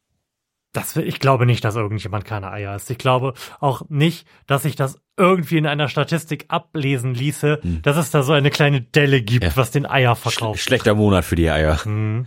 das, 0.72 0.96
ich 0.96 1.18
glaube 1.18 1.46
nicht, 1.46 1.64
dass 1.64 1.74
irgendjemand 1.76 2.24
keine 2.24 2.50
Eier 2.52 2.76
isst. 2.76 2.90
Ich 2.90 2.98
glaube 2.98 3.34
auch 3.58 3.82
nicht, 3.88 4.26
dass 4.46 4.62
sich 4.62 4.76
das 4.76 5.00
irgendwie 5.16 5.58
in 5.58 5.66
einer 5.66 5.88
Statistik 5.88 6.44
ablesen 6.48 7.14
ließe, 7.14 7.60
dass 7.82 7.96
es 7.96 8.10
da 8.10 8.22
so 8.22 8.32
eine 8.32 8.50
kleine 8.50 8.80
Delle 8.80 9.20
gibt, 9.22 9.44
Ja. 9.44 9.56
was 9.56 9.70
den 9.72 9.84
Eier 9.86 10.14
Schle 10.16 10.30
verkauft. 10.30 10.60
schlechter 10.60 10.94
Monat 10.94 11.24
für 11.24 11.36
die 11.36 11.50
Eier. 11.50 11.78
Mhm. 11.86 12.26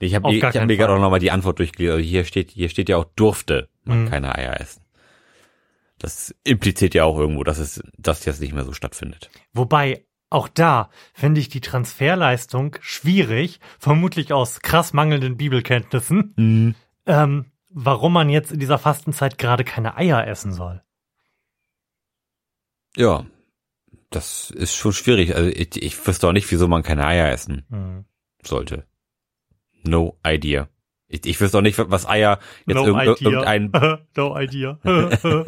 Ich 0.00 0.14
habe 0.14 0.28
hab 0.40 0.52
keinen 0.52 0.66
mir 0.66 0.76
gerade 0.76 0.94
auch 0.94 0.98
nochmal 1.00 1.20
die 1.20 1.30
Antwort 1.30 1.58
durchgelesen. 1.58 1.96
Also 1.96 2.08
hier 2.08 2.24
steht, 2.24 2.50
hier 2.50 2.68
steht 2.68 2.88
ja 2.88 2.96
auch 2.96 3.04
durfte 3.16 3.68
man 3.84 4.04
Mhm. 4.04 4.10
keine 4.10 4.34
Eier 4.36 4.60
essen. 4.60 4.82
Das 5.98 6.34
impliziert 6.44 6.94
ja 6.94 7.04
auch 7.04 7.18
irgendwo, 7.18 7.44
dass 7.44 7.58
es, 7.58 7.80
dass 7.96 8.24
jetzt 8.24 8.40
nicht 8.40 8.52
mehr 8.54 8.64
so 8.64 8.72
stattfindet. 8.72 9.30
Wobei, 9.52 10.04
auch 10.32 10.48
da 10.48 10.90
finde 11.14 11.40
ich 11.40 11.48
die 11.48 11.60
Transferleistung 11.60 12.76
schwierig, 12.80 13.60
vermutlich 13.78 14.32
aus 14.32 14.60
krass 14.60 14.92
mangelnden 14.92 15.36
Bibelkenntnissen, 15.36 16.74
ähm, 17.06 17.46
warum 17.68 18.12
man 18.12 18.28
jetzt 18.28 18.52
in 18.52 18.58
dieser 18.60 18.78
Fastenzeit 18.78 19.38
gerade 19.38 19.64
keine 19.64 19.96
Eier 19.96 20.26
essen 20.26 20.52
soll. 20.52 20.82
Ja. 22.96 23.24
Das 24.10 24.50
ist 24.50 24.74
schon 24.74 24.92
schwierig. 24.92 25.34
Also 25.34 25.48
ich, 25.48 25.82
ich 25.82 26.06
wüsste 26.06 26.28
auch 26.28 26.32
nicht, 26.32 26.50
wieso 26.50 26.68
man 26.68 26.82
keine 26.82 27.06
Eier 27.06 27.30
essen 27.30 27.64
Mhm. 27.70 28.04
sollte. 28.42 28.86
No 29.84 30.18
idea. 30.26 30.68
Ich, 31.14 31.26
ich 31.26 31.38
wüsste 31.40 31.58
auch 31.58 31.62
nicht, 31.62 31.78
was 31.78 32.08
Eier 32.08 32.38
jetzt 32.66 32.74
No 32.76 32.86
irg 32.86 33.20
idea. 33.20 33.30
irgendein, 33.30 33.70
no 34.16 34.38
idea. 34.40 34.78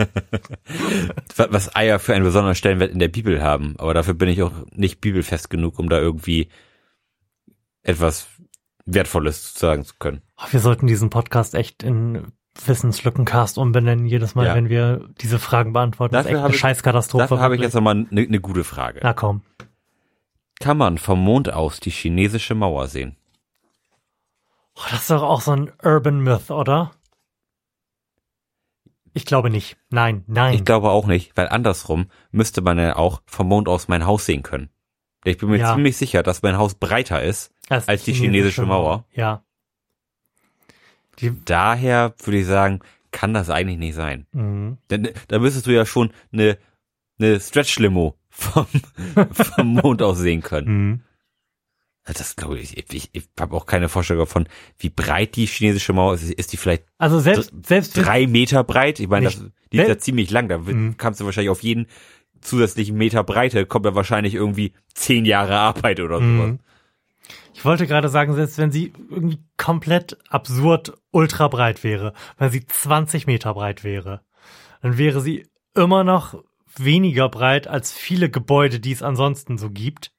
was 1.37 1.75
Eier 1.75 1.99
für 1.99 2.15
einen 2.15 2.25
besonderen 2.25 2.55
Stellenwert 2.55 2.93
in 2.93 2.99
der 2.99 3.09
Bibel 3.09 3.43
haben. 3.43 3.75
Aber 3.79 3.95
dafür 3.95 4.15
bin 4.15 4.29
ich 4.29 4.43
auch 4.43 4.53
nicht 4.73 5.01
bibelfest 5.01 5.49
genug, 5.51 5.79
um 5.79 5.89
da 5.89 5.99
irgendwie 5.99 6.49
etwas 7.83 8.29
Wertvolles 8.87 9.55
sagen 9.55 9.85
zu 9.85 9.95
können. 9.99 10.21
Wir 10.51 10.61
sollten 10.61 10.87
diesen 10.87 11.09
Podcast 11.11 11.55
echt 11.55 11.83
in 11.83 12.27
Wissenslückencast 12.67 13.57
umbenennen, 13.59 14.07
jedes 14.07 14.35
Mal, 14.35 14.47
Ja. 14.47 14.55
wenn 14.55 14.69
wir 14.69 15.09
diese 15.21 15.39
Fragen 15.39 15.73
beantworten. 15.73 16.13
Das 16.13 16.27
ist 16.27 16.27
Dafür 16.27 16.37
echt 16.37 16.43
habe 16.43 16.49
eine 16.49 16.55
ich- 16.55 16.61
Scheißkatastrophe. 16.61 17.23
Dafür 17.25 17.41
habe 17.41 17.57
ich 17.57 17.63
jetzt 17.63 17.75
nochmal 17.75 17.95
eine 18.11 18.27
ne 18.29 18.41
gute 18.41 18.65
Frage. 18.65 19.01
Na 19.03 19.13
komm. 19.13 19.43
Kann 20.61 20.77
man 20.77 20.99
vom 20.99 21.21
Mond 21.21 21.53
aus 21.53 21.81
die 21.81 21.91
chinesische 21.91 22.55
Mauer 22.55 22.87
sehen? 22.87 23.17
Oh, 24.77 24.81
das 24.91 25.03
ist 25.03 25.11
doch 25.11 25.23
auch 25.23 25.41
so 25.41 25.53
ein 25.53 25.73
Urban 25.83 26.21
Myth, 26.21 26.51
oder? 26.51 26.91
Ich 29.13 29.25
glaube 29.27 29.49
nicht. 29.51 29.77
Nein, 29.91 30.25
nein. 30.27 30.55
Ich 30.55 30.65
glaube 30.65 30.91
auch 30.91 31.07
nicht, 31.07 31.37
weil 31.37 31.49
andersrum 31.49 32.11
müsste 32.33 32.61
man 32.63 32.79
ja 32.79 32.97
auch 32.97 33.23
vom 33.27 33.47
Mond 33.49 33.69
aus 33.69 33.87
mein 33.87 34.07
Haus 34.07 34.27
sehen 34.27 34.43
können. 34.43 34.71
Ich 35.25 35.39
bin 35.39 35.49
mir 35.51 35.59
Ja. 35.59 35.75
ziemlich 35.75 35.97
sicher, 35.97 36.23
dass 36.23 36.43
mein 36.43 36.59
Haus 36.59 36.75
breiter 36.75 37.23
ist. 37.23 37.53
als 37.69 38.05
die 38.05 38.13
chinesische 38.13 38.67
Mauer. 38.67 39.05
Ja. 39.13 39.43
Die, 41.21 41.33
Daher 41.45 42.13
würde 42.19 42.39
ich 42.41 42.47
sagen, 42.47 42.81
kann 43.13 43.33
das 43.33 43.49
eigentlich 43.49 43.79
nicht 43.79 43.95
sein. 43.95 44.27
mhm. 44.33 44.79
Denn 44.91 45.09
da 45.29 45.39
müsstest 45.39 45.67
du 45.67 45.71
ja 45.71 45.87
schon 45.87 46.13
eine, 46.33 46.59
eine 47.21 47.39
Stretch-Limo 47.41 48.17
vom, 48.29 48.67
vom 49.33 49.67
Mond 49.69 50.03
aus 50.03 50.19
sehen 50.19 50.43
können. 50.43 50.67
Mhm. 50.89 51.03
Das 52.07 52.37
glaube 52.37 52.59
ich. 52.59 52.77
Ich, 52.77 53.09
ich, 53.13 53.29
habe 53.41 53.57
auch 53.57 53.65
keine 53.65 53.89
Vorstellung 53.89 54.27
davon, 54.27 54.47
wie 54.79 54.91
breit 54.91 55.37
die 55.37 55.47
chinesische 55.47 55.95
Mauer 55.95 56.15
ist. 56.15 56.31
Ist 56.31 56.53
die 56.53 56.59
vielleicht 56.59 56.85
Also 56.99 57.19
selbst, 57.19 57.53
selbst 57.65 57.97
drei 57.97 58.27
Meter 58.27 58.63
breit? 58.63 59.01
Ich 59.01 59.09
meine, 59.09 59.25
das, 59.27 59.43
die 59.73 59.79
ist 59.79 59.89
ja 59.89 59.99
ziemlich 59.99 60.31
lang. 60.31 60.49
Da 60.49 60.59
Mhm. 60.59 60.97
kannst 60.99 61.21
du 61.21 61.25
wahrscheinlich 61.25 61.51
auf 61.51 61.63
jeden 61.63 61.87
zusätzlichen 62.43 62.97
Meter 62.97 63.25
Breite 63.25 63.65
kommt 63.65 63.87
da 63.87 63.95
wahrscheinlich 63.95 64.35
irgendwie 64.35 64.75
zehn 64.93 65.25
Jahre 65.25 65.57
Arbeit 65.57 65.99
oder 66.01 66.17
sowas. 66.19 66.51
Mhm. 66.51 66.59
Ich 67.55 67.65
wollte 67.65 67.87
gerade 67.87 68.09
sagen, 68.11 68.35
selbst 68.35 68.59
wenn 68.59 68.71
sie 68.71 68.93
irgendwie 69.09 69.39
komplett 69.57 70.19
absurd 70.29 70.93
ultra 71.11 71.49
breit 71.49 71.83
wäre, 71.85 72.13
wenn 72.37 72.51
sie 72.51 72.67
20 72.67 73.27
Meter 73.27 73.55
breit 73.55 73.83
wäre, 73.85 74.21
dann 74.83 74.99
wäre 74.99 75.21
sie 75.23 75.47
immer 75.75 76.05
noch 76.05 76.43
weniger 76.77 77.29
breit 77.29 77.67
als 77.67 77.93
viele 77.93 78.29
Gebäude, 78.29 78.81
die 78.81 78.93
es 78.93 79.03
ansonsten 79.03 79.57
so 79.57 79.71
gibt. 79.71 80.13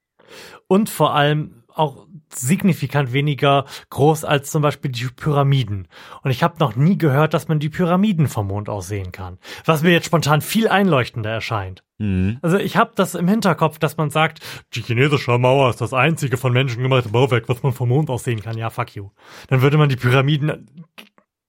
Und 0.68 0.90
vor 0.90 1.14
allem 1.14 1.64
auch 1.76 2.08
signifikant 2.34 3.14
weniger 3.14 3.66
groß 3.90 4.26
als 4.26 4.52
zum 4.52 4.62
Beispiel 4.62 4.92
die 4.92 5.06
Pyramiden. 5.06 5.88
Und 6.24 6.32
ich 6.32 6.44
habe 6.44 6.56
noch 6.60 6.76
nie 6.76 6.98
gehört, 6.98 7.34
dass 7.34 7.48
man 7.48 7.60
die 7.60 7.70
Pyramiden 7.70 8.28
vom 8.28 8.48
Mond 8.48 8.70
aus 8.70 8.88
sehen 8.88 9.12
kann. 9.12 9.38
Was 9.66 9.84
mir 9.84 9.92
jetzt 9.92 10.08
spontan 10.08 10.42
viel 10.42 10.68
einleuchtender 10.68 11.30
erscheint. 11.30 11.84
Mhm. 11.98 12.40
Also 12.42 12.58
ich 12.58 12.78
habe 12.78 12.92
das 12.96 13.16
im 13.16 13.28
Hinterkopf, 13.28 13.80
dass 13.80 13.98
man 13.98 14.10
sagt, 14.10 14.40
die 14.74 14.82
chinesische 14.82 15.38
Mauer 15.38 15.70
ist 15.70 15.82
das 15.82 15.94
einzige 15.94 16.38
von 16.38 16.52
Menschen 16.52 16.84
gemachte 16.84 17.10
Bauwerk, 17.10 17.48
was 17.48 17.64
man 17.64 17.74
vom 17.74 17.90
Mond 17.90 18.10
aus 18.10 18.24
sehen 18.24 18.42
kann. 18.42 18.58
Ja, 18.58 18.70
fuck 18.70 18.96
you. 18.96 19.12
Dann 19.48 19.62
würde 19.62 19.78
man 19.78 19.90
die 19.90 19.96
Pyramiden 19.96 20.68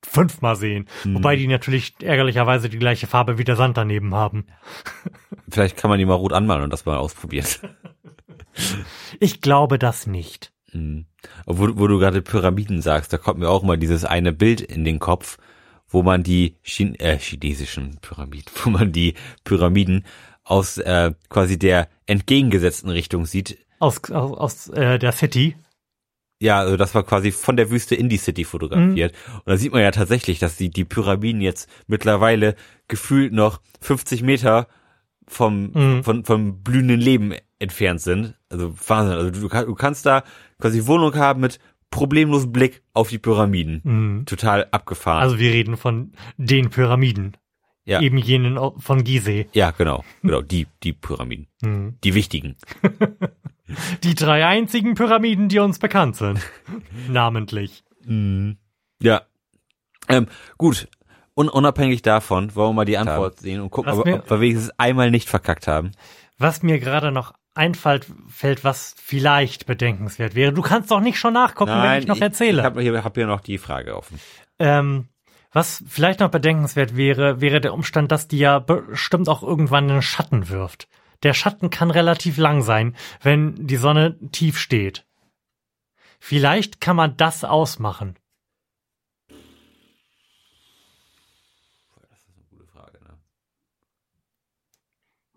fünfmal 0.05 0.57
sehen. 0.57 0.87
Wobei 1.05 1.37
die 1.37 1.49
natürlich 1.49 1.95
ärgerlicherweise 2.01 2.69
die 2.69 2.79
gleiche 2.79 3.07
Farbe 3.07 3.39
wie 3.39 3.45
der 3.45 3.57
Sand 3.57 3.77
daneben 3.77 4.15
haben. 4.15 4.47
Vielleicht 5.49 5.77
kann 5.77 5.91
man 5.91 5.99
die 5.99 6.05
mal 6.05 6.15
rot 6.15 6.33
anmalen 6.33 6.63
und 6.63 6.73
das 6.73 6.87
mal 6.87 6.97
ausprobieren. 6.97 7.47
Ich 9.21 9.41
glaube 9.41 9.79
das 9.79 10.07
nicht. 10.07 10.53
Mhm. 10.73 11.07
Obwohl, 11.47 11.79
wo 11.79 11.87
du 11.87 11.99
gerade 11.99 12.23
Pyramiden 12.23 12.83
sagst, 12.83 13.13
da 13.13 13.19
kommt 13.19 13.39
mir 13.39 13.49
auch 13.49 13.63
mal 13.63 13.77
dieses 13.79 14.05
eine 14.05 14.33
Bild 14.33 14.61
in 14.61 14.85
den 14.85 14.99
Kopf, 14.99 15.39
wo 15.89 16.03
man 16.03 16.23
die 16.23 16.57
Chin 16.63 16.95
äh, 16.97 17.19
chinesischen 17.19 17.99
Pyramiden, 18.01 18.53
wo 18.65 18.71
man 18.71 18.93
die 18.93 19.15
Pyramiden 19.45 20.05
aus 20.45 20.79
äh, 20.79 21.13
quasi 21.29 21.59
der 21.59 21.89
entgegengesetzten 22.07 22.91
Richtung 22.91 23.27
sieht. 23.27 23.59
Aus, 23.79 23.99
aus, 24.11 24.39
aus 24.39 24.69
äh, 24.71 24.99
der 24.99 25.13
City. 25.13 25.57
Ja, 26.39 26.61
also 26.61 26.77
das 26.77 26.95
war 26.95 27.03
quasi 27.03 27.33
von 27.33 27.57
der 27.57 27.71
Wüste 27.71 27.95
in 27.95 28.09
die 28.11 28.19
City 28.19 28.45
fotografiert. 28.45 29.15
Und 29.37 29.47
da 29.47 29.57
sieht 29.57 29.73
man 29.73 29.81
ja 29.83 29.91
tatsächlich, 29.91 30.39
dass 30.39 30.57
die, 30.57 30.69
die 30.69 30.85
Pyramiden 30.85 31.41
jetzt 31.41 31.69
mittlerweile 31.87 32.57
gefühlt 32.89 33.33
noch 33.33 33.61
50 33.81 34.23
Meter 34.23 34.69
vom, 35.27 35.71
Mhm. 35.73 36.05
von, 36.05 36.25
vom 36.25 36.63
blühenden 36.63 37.01
Leben 37.01 37.35
entfernt 37.59 38.01
sind. 38.01 38.35
Also 38.51 38.75
Wahnsinn. 38.87 39.17
Also 39.17 39.31
du, 39.31 39.49
du 39.49 39.75
kannst 39.75 40.07
da 40.07 40.25
quasi 40.61 40.87
Wohnung 40.87 41.15
haben 41.15 41.41
mit 41.41 41.59
problemlosen 41.91 42.53
Blick 42.53 42.83
auf 42.93 43.09
die 43.09 43.19
Pyramiden. 43.19 43.81
Mhm. 43.85 44.27
Total 44.27 44.67
abgefahren. 44.71 45.23
Also 45.23 45.39
wir 45.39 45.53
reden 45.53 45.77
von 45.77 46.13
den 46.37 46.71
Pyramiden. 46.71 47.37
Ja. 47.85 48.01
Eben 48.01 48.19
jenen 48.19 48.59
von 48.79 49.05
Gizeh. 49.05 49.47
ja, 49.53 49.71
genau. 49.71 50.05
Genau, 50.23 50.43
die, 50.43 50.67
die 50.83 50.93
Pyramiden. 50.93 51.47
Mhm. 51.63 51.97
Die 52.05 52.15
wichtigen. 52.15 52.57
Die 54.05 54.15
drei 54.15 54.47
einzigen 54.47 54.95
Pyramiden, 54.95 55.49
die 55.49 55.59
uns 55.59 55.81
bekannt 55.81 56.15
sind. 56.15 56.39
Namentlich. 57.09 57.83
Ja. 59.03 59.23
Ähm, 60.09 60.29
gut. 60.57 60.89
Un 61.35 61.49
unabhängig 61.49 62.03
davon, 62.03 62.55
wollen 62.55 62.71
wir 62.71 62.75
mal 62.75 62.85
die 62.85 62.97
Antwort 62.97 63.41
sehen 63.41 63.61
und 63.61 63.71
gucken, 63.71 63.93
ob, 63.93 64.07
ob 64.07 64.31
wir 64.31 64.41
wenigstens 64.41 64.71
einmal 64.79 65.11
nicht 65.11 65.29
verkackt 65.29 65.67
haben. 65.67 65.91
Was 66.39 66.63
mir 66.63 66.79
gerade 66.79 67.11
noch 67.11 67.35
einfällt, 67.57 68.07
fällt, 68.29 68.65
was 68.65 68.95
vielleicht 69.03 69.67
bedenkenswert 69.67 70.35
wäre. 70.35 70.53
Du 70.53 70.63
kannst 70.63 70.91
doch 70.91 71.01
nicht 71.01 71.19
schon 71.19 71.35
nachgucken, 71.35 71.73
wenn 71.73 72.01
ich 72.01 72.07
noch 72.07 72.21
erzähle. 72.21 72.61
Ich 72.61 72.65
habe 72.65 72.83
hier, 72.83 73.05
hab 73.05 73.15
hier 73.15 73.27
noch 73.27 73.41
die 73.41 73.59
Frage 73.59 73.97
offen. 73.97 74.21
ähm, 74.59 75.09
was 75.53 75.83
vielleicht 75.89 76.21
noch 76.21 76.31
bedenkenswert 76.31 76.97
wäre, 76.97 77.41
wäre 77.41 77.63
der 77.63 77.73
Umstand, 77.73 78.13
dass 78.13 78.29
die 78.29 78.39
ja 78.39 78.59
bestimmt 78.59 79.29
auch 79.29 79.43
irgendwann 79.43 79.91
einen 79.91 80.03
Schatten 80.03 80.51
wirft. 80.51 80.87
Der 81.23 81.33
Schatten 81.33 81.71
kann 81.71 81.91
relativ 81.91 82.37
lang 82.37 82.61
sein, 82.61 82.95
wenn 83.23 83.67
die 83.67 83.77
Sonne 83.77 84.19
tief 84.33 84.59
steht. 84.59 85.07
Vielleicht 86.21 86.81
kann 86.81 86.97
man 86.97 87.17
das 87.17 87.43
ausmachen. 87.43 88.17
Das 92.11 92.19
ist 92.19 92.29
eine 92.35 92.45
gute 92.51 92.67
Frage, 92.67 92.99
ne? 93.03 93.19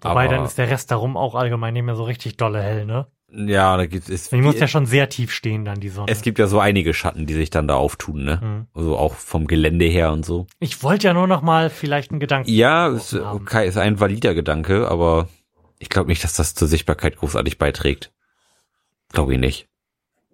Wobei 0.01 0.25
Aber- 0.25 0.35
dann 0.35 0.45
ist 0.45 0.57
der 0.57 0.69
Rest 0.69 0.91
darum 0.91 1.17
auch 1.17 1.35
allgemein 1.35 1.73
nicht 1.73 1.83
mehr 1.83 1.95
so 1.95 2.03
richtig 2.03 2.37
dolle 2.37 2.61
hell, 2.61 2.85
ne? 2.85 3.07
Ja, 3.31 3.77
da 3.77 3.85
gibt 3.85 4.09
es. 4.09 4.29
Die 4.29 4.37
muss 4.41 4.59
ja 4.59 4.67
schon 4.67 4.87
sehr 4.87 5.07
tief 5.07 5.31
stehen, 5.31 5.63
dann 5.63 5.79
die 5.79 5.89
Sonne. 5.89 6.11
Es 6.11 6.23
gibt 6.23 6.39
ja 6.39 6.47
so 6.47 6.59
einige 6.59 6.95
Schatten, 6.95 7.27
die 7.27 7.35
sich 7.35 7.51
dann 7.51 7.67
da 7.67 7.75
auftun, 7.75 8.23
ne? 8.23 8.41
Hm. 8.41 8.67
Also 8.73 8.97
auch 8.97 9.13
vom 9.13 9.45
Gelände 9.45 9.85
her 9.85 10.11
und 10.11 10.25
so. 10.25 10.47
Ich 10.59 10.81
wollte 10.81 11.07
ja 11.07 11.13
nur 11.13 11.27
noch 11.27 11.43
mal 11.43 11.69
vielleicht 11.69 12.09
einen 12.09 12.19
Gedanken. 12.19 12.49
Ja, 12.49 12.87
ist, 12.87 13.13
okay, 13.13 13.67
ist 13.67 13.77
ein 13.77 13.99
valider 13.99 14.33
Gedanke, 14.33 14.89
aber 14.89 15.29
ich 15.77 15.89
glaube 15.89 16.09
nicht, 16.09 16.23
dass 16.23 16.33
das 16.33 16.55
zur 16.55 16.67
Sichtbarkeit 16.67 17.17
großartig 17.17 17.59
beiträgt. 17.59 18.11
Glaube 19.13 19.33
ich 19.33 19.39
nicht. 19.39 19.67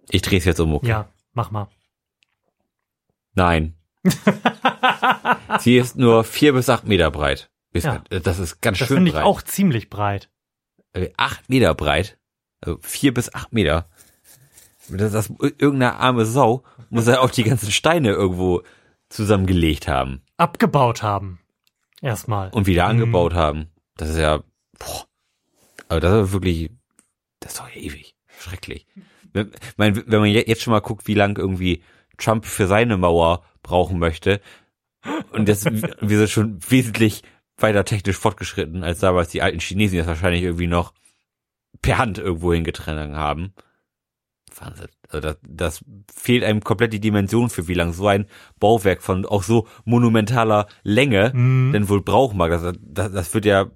Ich 0.09 0.21
drehe 0.21 0.39
es 0.39 0.45
jetzt 0.45 0.59
um. 0.61 0.73
Okay. 0.75 0.87
Ja, 0.87 1.09
mach 1.33 1.51
mal. 1.51 1.67
Nein. 3.33 3.75
Sie 5.59 5.77
ist 5.77 5.97
nur 5.97 6.23
vier 6.23 6.53
bis 6.53 6.69
acht 6.69 6.87
Meter 6.87 7.11
breit. 7.11 7.49
Ist- 7.75 7.83
Ja. 7.85 8.03
Das 8.09 8.39
ist 8.39 8.61
ganz 8.61 8.79
Das 8.79 8.87
schön 8.87 8.97
finde 8.97 9.11
ich 9.11 9.17
auch 9.17 9.41
ziemlich 9.41 9.89
breit. 9.89 10.29
Äh, 10.93 11.09
Acht 11.17 11.49
Meter 11.49 11.75
breit. 11.75 12.17
Also 12.61 12.79
vier 12.81 13.13
bis 13.13 13.33
acht 13.33 13.53
Meter. 13.53 13.89
Das, 14.89 15.11
das 15.11 15.29
irgendeine 15.39 15.95
arme 15.95 16.25
Sau 16.25 16.63
muss 16.89 17.07
ja 17.07 17.19
auch 17.19 17.31
die 17.31 17.43
ganzen 17.43 17.71
Steine 17.71 18.09
irgendwo 18.11 18.61
zusammengelegt 19.09 19.87
haben 19.87 20.21
Abgebaut 20.37 21.01
haben. 21.03 21.39
Erstmal. 22.01 22.49
und 22.51 22.65
wieder 22.67 22.83
Mhm. 22.85 22.89
angebaut 22.91 23.33
haben. 23.33 23.67
Das 23.97 24.09
ist 24.09 24.17
ja, 24.17 24.43
boah. 24.79 25.05
Aber 25.89 25.99
das 25.99 26.27
ist 26.27 26.31
wirklich, 26.33 26.69
das 27.39 27.53
ist 27.53 27.59
doch 27.59 27.73
ewig. 27.75 28.15
Schrecklich. 28.39 28.85
Wenn, 29.33 29.51
mein, 29.77 29.95
wenn 30.09 30.19
man 30.19 30.29
je- 30.29 30.45
jetzt 30.47 30.61
schon 30.63 30.71
mal 30.71 30.81
guckt, 30.81 31.07
wie 31.07 31.13
lang 31.13 31.37
irgendwie 31.37 31.81
Trump 32.17 32.45
für 32.45 32.67
seine 32.67 32.97
Mauer 32.97 33.43
brauchen 33.63 33.97
möchte, 33.99 34.39
und 35.31 35.47
das, 35.49 35.65
wir 35.65 36.17
sind 36.17 36.29
schon 36.29 36.59
wesentlich 36.69 37.23
weiter 37.57 37.85
technisch 37.85 38.17
fortgeschritten, 38.17 38.83
als 38.83 38.99
damals 38.99 39.29
die 39.29 39.41
alten 39.41 39.59
Chinesen, 39.59 39.97
das 39.97 40.07
wahrscheinlich 40.07 40.43
irgendwie 40.43 40.67
noch 40.67 40.93
per 41.81 41.97
Hand 41.97 42.17
irgendwo 42.17 42.53
hingetragen 42.53 43.15
haben. 43.15 43.53
Wahnsinn. 44.57 44.87
Also 45.09 45.21
das, 45.21 45.37
das 45.47 45.85
fehlt 46.13 46.43
einem 46.43 46.61
komplett 46.61 46.93
die 46.93 46.99
Dimension 46.99 47.49
für 47.49 47.67
wie 47.67 47.73
lang 47.73 47.93
so 47.93 48.07
ein 48.07 48.27
Bauwerk 48.59 49.01
von 49.01 49.25
auch 49.25 49.43
so 49.43 49.67
monumentaler 49.83 50.67
Länge 50.83 51.31
Mhm. 51.33 51.71
denn 51.73 51.89
wohl 51.89 52.01
brauchen 52.01 52.37
mag. 52.37 52.51
Das, 52.51 52.73
das, 52.81 53.11
das 53.11 53.33
wird 53.33 53.45
ja, 53.45 53.69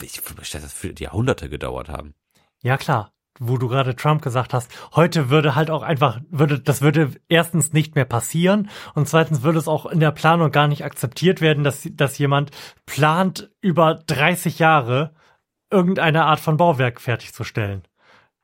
ich 0.00 0.20
verstehe, 0.20 0.60
das 0.60 0.82
wird 0.82 1.00
Jahrhunderte 1.00 1.48
gedauert 1.48 1.88
haben. 1.88 2.14
Ja, 2.62 2.76
klar. 2.78 3.12
Wo 3.40 3.58
du 3.58 3.68
gerade 3.68 3.96
Trump 3.96 4.22
gesagt 4.22 4.54
hast, 4.54 4.70
heute 4.94 5.28
würde 5.28 5.56
halt 5.56 5.68
auch 5.68 5.82
einfach, 5.82 6.20
würde, 6.30 6.60
das 6.60 6.82
würde 6.82 7.10
erstens 7.28 7.72
nicht 7.72 7.96
mehr 7.96 8.04
passieren 8.04 8.70
und 8.94 9.08
zweitens 9.08 9.42
würde 9.42 9.58
es 9.58 9.66
auch 9.66 9.86
in 9.86 9.98
der 9.98 10.12
Planung 10.12 10.52
gar 10.52 10.68
nicht 10.68 10.84
akzeptiert 10.84 11.40
werden, 11.40 11.64
dass, 11.64 11.88
dass 11.92 12.18
jemand 12.18 12.52
plant, 12.86 13.50
über 13.60 13.96
30 14.06 14.60
Jahre 14.60 15.14
irgendeine 15.70 16.26
Art 16.26 16.38
von 16.38 16.56
Bauwerk 16.56 17.00
fertigzustellen. 17.00 17.82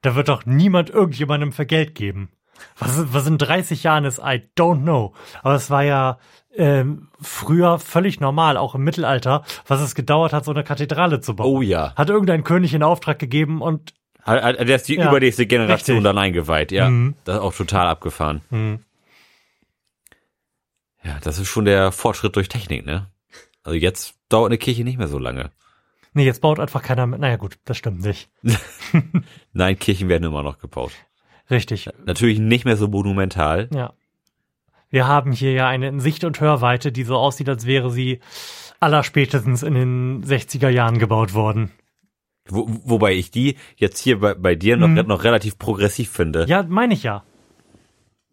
Da 0.03 0.17
wird 0.17 0.29
doch 0.29 0.45
niemand 0.45 0.91
irgendjemandem 0.91 1.53
für 1.53 1.67
Geld 1.67 1.95
geben. 1.95 2.31
Was, 2.79 3.13
was 3.13 3.27
in 3.27 3.39
30 3.39 3.83
Jahren 3.85 4.05
ist, 4.05 4.19
I 4.19 4.51
don't 4.59 4.83
know. 4.83 5.15
Aber 5.43 5.55
es 5.55 5.71
war 5.71 5.83
ja 5.83 6.19
ähm, 6.55 7.09
früher 7.21 7.79
völlig 7.79 8.21
normal, 8.21 8.57
auch 8.57 8.75
im 8.75 8.83
Mittelalter, 8.83 9.45
was 9.67 9.81
es 9.81 9.95
gedauert 9.95 10.33
hat, 10.33 10.45
so 10.45 10.51
eine 10.51 10.65
Kathedrale 10.65 11.21
zu 11.21 11.37
bauen. 11.37 11.47
Oh 11.47 11.63
ja. 11.63 11.95
Hat 11.95 12.11
irgendein 12.11 12.45
König 12.45 12.75
in 12.75 12.83
Auftrag 12.83 13.19
gegeben 13.19 13.63
und 13.63 13.95
Hat- 14.31 14.59
Der 14.61 14.77
ist 14.77 14.89
die 14.89 14.97
Ja, 14.97 15.09
übernächste 15.09 15.47
Generation 15.47 15.97
richtig. 15.99 16.05
dann 16.05 16.19
eingeweiht, 16.19 16.73
ja. 16.73 16.89
Mhm. 16.89 17.15
Das 17.25 17.37
ist 17.37 17.41
auch 17.43 17.55
total 17.55 17.87
abgefahren. 17.89 18.41
hm, 18.51 18.81
Ja, 21.03 21.19
das 21.23 21.39
ist 21.39 21.49
schon 21.49 21.65
der 21.65 21.93
Fortschritt 21.93 22.37
durch 22.37 22.49
Technik, 22.49 22.85
ne? 22.85 23.07
Also 23.63 23.77
jetzt 23.77 24.15
dauert 24.29 24.51
eine 24.51 24.59
Kirche 24.59 24.85
nicht 24.85 24.99
mehr 24.99 25.09
so 25.09 25.19
lange. 25.19 25.51
Nee, 26.13 26.25
jetzt 26.25 26.41
baut 26.41 26.59
einfach 26.61 26.83
keiner 26.83 27.07
mehr. 27.07 27.19
Naja, 27.19 27.37
gut, 27.37 27.59
das 27.65 27.77
stimmt 27.77 28.03
nicht. 28.03 28.29
Nein, 29.53 29.79
Kirchen 29.79 30.09
werden 30.09 30.25
immer 30.25 30.43
noch 30.43 30.59
gebaut. 30.59 30.93
Richtig, 31.51 31.89
Natürlich 32.05 32.39
nicht 32.39 32.65
mehr 32.65 32.77
so 32.77 32.89
monumental. 32.89 33.69
ja. 33.75 33.93
Wir 34.93 35.07
haben 35.07 35.31
hier 35.31 35.53
ja 35.53 35.69
eine 35.69 35.87
in 35.87 36.01
Sicht- 36.01 36.25
und 36.25 36.41
Hörweite, 36.41 36.91
die 36.91 37.05
so 37.05 37.17
aussieht, 37.17 37.49
als 37.49 37.65
wäre 37.65 37.93
sie 37.93 38.19
allerspätestens 38.81 39.63
in 39.63 39.75
den 39.75 40.25
60er 40.25 40.69
Jahren 40.69 40.99
gebaut 40.99 41.33
worden. 41.33 41.71
Wo, 42.49 42.67
wobei 42.85 43.15
ich 43.15 43.31
die 43.31 43.57
jetzt 43.77 43.99
hier 43.99 44.19
bei, 44.21 44.35
bei 44.35 44.55
dir 44.55 44.77
noch, 44.77 44.89
Mhm. 44.89 45.07
noch 45.07 45.25
relativ 45.25 45.59
progressiv 45.59 46.11
finde. 46.11 46.47
Ja, 46.49 46.63
meine 46.63 46.95
ich 46.95 47.03
ja. 47.03 47.23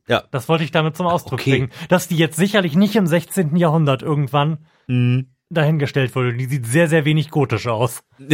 Ja. 0.07 0.23
Das 0.31 0.47
wollte 0.47 0.63
ich 0.63 0.71
damit 0.71 0.95
zum 0.95 1.05
Ausdruck 1.07 1.39
Okay. 1.41 1.51
bringen. 1.51 1.71
Dass 1.89 2.07
die 2.07 2.15
jetzt 2.17 2.37
sicherlich 2.37 2.75
nicht 2.75 2.95
im 2.95 3.05
16. 3.07 3.57
Jahrhundert 3.57 4.01
irgendwann 4.01 4.65
Mhm. 4.87 5.27
dahingestellt 5.49 6.15
wurde. 6.15 6.33
Die 6.33 6.45
sieht 6.45 6.65
sehr, 6.65 6.87
sehr 6.87 7.03
wenig 7.05 7.29
gotisch 7.29 7.67
aus. 7.67 8.01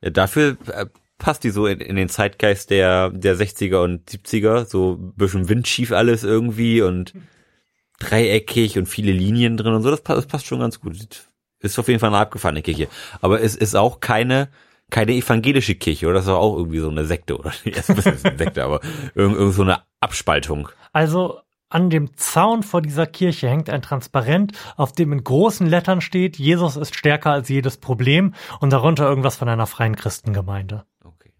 Ja, 0.00 0.10
dafür 0.10 0.56
äh, 0.72 0.86
passt 1.18 1.42
die 1.42 1.50
so 1.50 1.66
in, 1.66 1.80
in 1.80 1.96
den 1.96 2.08
Zeitgeist 2.08 2.70
der, 2.70 3.10
der 3.10 3.36
60er 3.36 3.82
und 3.82 4.08
70er, 4.08 4.64
so 4.64 4.92
ein 4.92 5.12
bisschen 5.16 5.48
windschief 5.48 5.90
alles 5.90 6.22
irgendwie 6.22 6.82
und 6.82 7.14
dreieckig 7.98 8.78
und 8.78 8.86
viele 8.86 9.10
Linien 9.10 9.56
drin 9.56 9.74
und 9.74 9.82
so, 9.82 9.90
das, 9.90 10.04
das 10.04 10.26
passt 10.26 10.46
schon 10.46 10.60
ganz 10.60 10.78
gut. 10.80 11.28
Ist 11.60 11.78
auf 11.78 11.88
jeden 11.88 12.00
Fall 12.00 12.10
eine 12.10 12.18
abgefahrene 12.18 12.62
Kirche. 12.62 12.88
Aber 13.20 13.40
es 13.40 13.56
ist 13.56 13.74
auch 13.74 14.00
keine, 14.00 14.48
keine 14.90 15.12
evangelische 15.12 15.74
Kirche, 15.74 16.06
oder? 16.06 16.14
Das 16.14 16.24
ist 16.24 16.30
auch 16.30 16.56
irgendwie 16.56 16.78
so 16.78 16.88
eine 16.88 17.04
Sekte, 17.04 17.38
oder? 17.38 17.52
Erst 17.64 17.90
ein 17.90 17.96
bisschen 17.96 18.24
eine 18.24 18.38
Sekte, 18.38 18.64
aber 18.64 18.80
irgend, 19.14 19.36
irgend 19.36 19.54
so 19.54 19.62
eine 19.62 19.82
Abspaltung. 20.00 20.68
Also 20.92 21.40
an 21.70 21.90
dem 21.90 22.16
Zaun 22.16 22.62
vor 22.62 22.80
dieser 22.80 23.06
Kirche 23.06 23.48
hängt 23.48 23.68
ein 23.68 23.82
Transparent, 23.82 24.52
auf 24.76 24.92
dem 24.92 25.12
in 25.12 25.22
großen 25.22 25.66
Lettern 25.66 26.00
steht, 26.00 26.38
Jesus 26.38 26.76
ist 26.76 26.96
stärker 26.96 27.32
als 27.32 27.48
jedes 27.48 27.76
Problem 27.76 28.34
und 28.60 28.72
darunter 28.72 29.06
irgendwas 29.06 29.36
von 29.36 29.48
einer 29.48 29.66
freien 29.66 29.96
Christengemeinde. 29.96 30.84
Okay. 31.04 31.32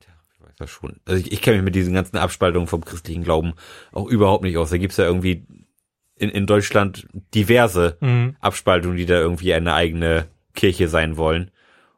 Tja, 0.00 0.12
ich 0.34 0.40
weiß 0.42 0.56
das 0.56 0.70
schon. 0.70 1.00
Also 1.06 1.20
ich, 1.20 1.32
ich 1.32 1.40
kenne 1.40 1.56
mich 1.56 1.64
mit 1.64 1.74
diesen 1.74 1.94
ganzen 1.94 2.18
Abspaltungen 2.18 2.68
vom 2.68 2.84
christlichen 2.84 3.24
Glauben 3.24 3.54
auch 3.92 4.06
überhaupt 4.06 4.44
nicht 4.44 4.58
aus. 4.58 4.70
Da 4.70 4.76
gibt's 4.76 4.98
ja 4.98 5.04
irgendwie 5.04 5.46
in, 6.20 6.30
in 6.30 6.46
Deutschland 6.46 7.06
diverse 7.34 7.96
Mhm. 8.00 8.36
Abspaltungen, 8.40 8.96
die 8.96 9.06
da 9.06 9.14
irgendwie 9.14 9.52
eine 9.54 9.74
eigene 9.74 10.26
Kirche 10.54 10.88
sein 10.88 11.16
wollen. 11.16 11.50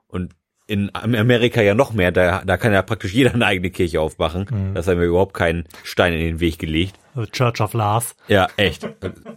Und 0.07 0.35
in 0.67 0.91
Amerika 0.95 1.61
ja 1.61 1.75
noch 1.75 1.93
mehr, 1.93 2.13
da, 2.13 2.43
da 2.45 2.57
kann 2.57 2.73
ja 2.73 2.83
praktisch 2.83 3.13
jeder 3.13 3.35
eine 3.35 3.45
eigene 3.47 3.71
Kirche 3.71 4.01
aufmachen. 4.01 4.47
Mhm. 4.51 4.75
Das 4.75 4.87
haben 4.87 5.01
wir 5.01 5.07
überhaupt 5.09 5.35
keinen 5.35 5.65
Stein 5.83 6.13
in 6.13 6.21
den 6.21 6.41
Weg 6.41 6.59
gelegt. 6.59 6.99
The 7.15 7.27
Church 7.27 7.61
of 7.61 7.75
Lars. 7.75 8.15
Ja, 8.29 8.49
echt. 8.57 8.89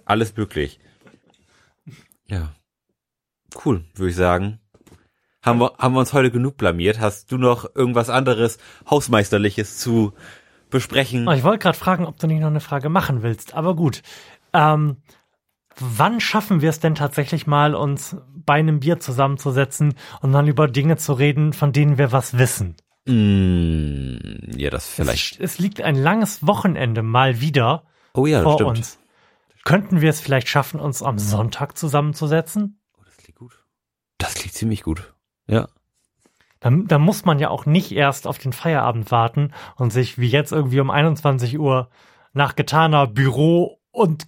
Alles 0.06 0.38
möglich. 0.38 0.80
Ja. 2.28 2.54
Cool, 3.66 3.84
würde 3.96 4.10
ich 4.10 4.16
sagen. 4.16 4.60
Haben 5.42 5.60
wir, 5.60 5.74
haben 5.78 5.94
wir 5.94 6.00
uns 6.00 6.14
heute 6.14 6.32
genug 6.32 6.58
blamiert? 6.58 7.00
Hast 7.00 7.32
du 7.32 7.38
noch 7.38 7.76
irgendwas 7.76 8.10
anderes 8.10 8.58
Hausmeisterliches 8.90 9.78
zu 9.78 10.14
besprechen? 10.72 11.28
Oh, 11.28 11.32
ich 11.32 11.44
wollte 11.44 11.60
gerade 11.60 11.78
fragen, 11.78 12.06
ob 12.06 12.18
du 12.20 12.28
nicht 12.28 12.40
noch 12.42 12.48
eine 12.48 12.60
Frage 12.60 12.90
machen 12.90 13.22
willst, 13.24 13.54
aber 13.54 13.76
gut. 13.76 14.02
Ähm, 14.56 14.98
wann 15.78 16.20
schaffen 16.22 16.62
wir 16.62 16.70
es 16.70 16.80
denn 16.80 16.96
tatsächlich 16.96 17.46
mal, 17.46 17.76
uns 17.76 18.16
bei 18.34 18.56
einem 18.56 18.80
Bier 18.80 19.00
zusammenzusetzen 19.00 19.96
und 20.22 20.32
dann 20.32 20.48
über 20.48 20.68
Dinge 20.68 20.98
zu 20.98 21.14
reden, 21.14 21.52
von 21.54 21.74
denen 21.74 21.98
wir 21.98 22.12
was 22.12 22.38
wissen? 22.38 22.76
Mm, 23.06 24.58
ja, 24.58 24.70
das 24.70 24.88
vielleicht. 24.90 25.40
Es, 25.40 25.54
es 25.54 25.60
liegt 25.60 25.82
ein 25.82 25.96
langes 25.96 26.48
Wochenende 26.48 27.04
mal 27.04 27.42
wieder 27.42 27.84
Oh 28.14 28.26
ja, 28.26 28.42
vor 28.42 28.54
stimmt. 28.54 28.70
uns. 28.70 29.00
Könnten 29.66 30.00
wir 30.00 30.10
es 30.10 30.22
vielleicht 30.22 30.48
schaffen, 30.48 30.80
uns 30.80 31.04
am 31.04 31.20
Sonntag 31.20 31.78
zusammenzusetzen? 31.78 32.80
Oh, 32.98 33.02
das 33.04 33.18
klingt 33.18 33.38
gut. 33.38 33.64
Das 34.18 34.36
klingt 34.36 34.54
ziemlich 34.54 34.84
gut. 34.84 35.14
Ja. 35.48 35.68
Dann, 36.60 36.88
dann 36.88 37.02
muss 37.02 37.26
man 37.26 37.40
ja 37.40 37.50
auch 37.50 37.66
nicht 37.66 37.92
erst 37.92 38.26
auf 38.26 38.38
den 38.38 38.54
Feierabend 38.54 39.12
warten 39.12 39.52
und 39.76 39.92
sich 39.92 40.18
wie 40.18 40.30
jetzt 40.30 40.52
irgendwie 40.52 40.80
um 40.80 40.90
21 40.90 41.60
Uhr 41.60 41.90
nach 42.34 42.56
getaner 42.56 43.08
Büro- 43.08 43.80
und 43.92 44.26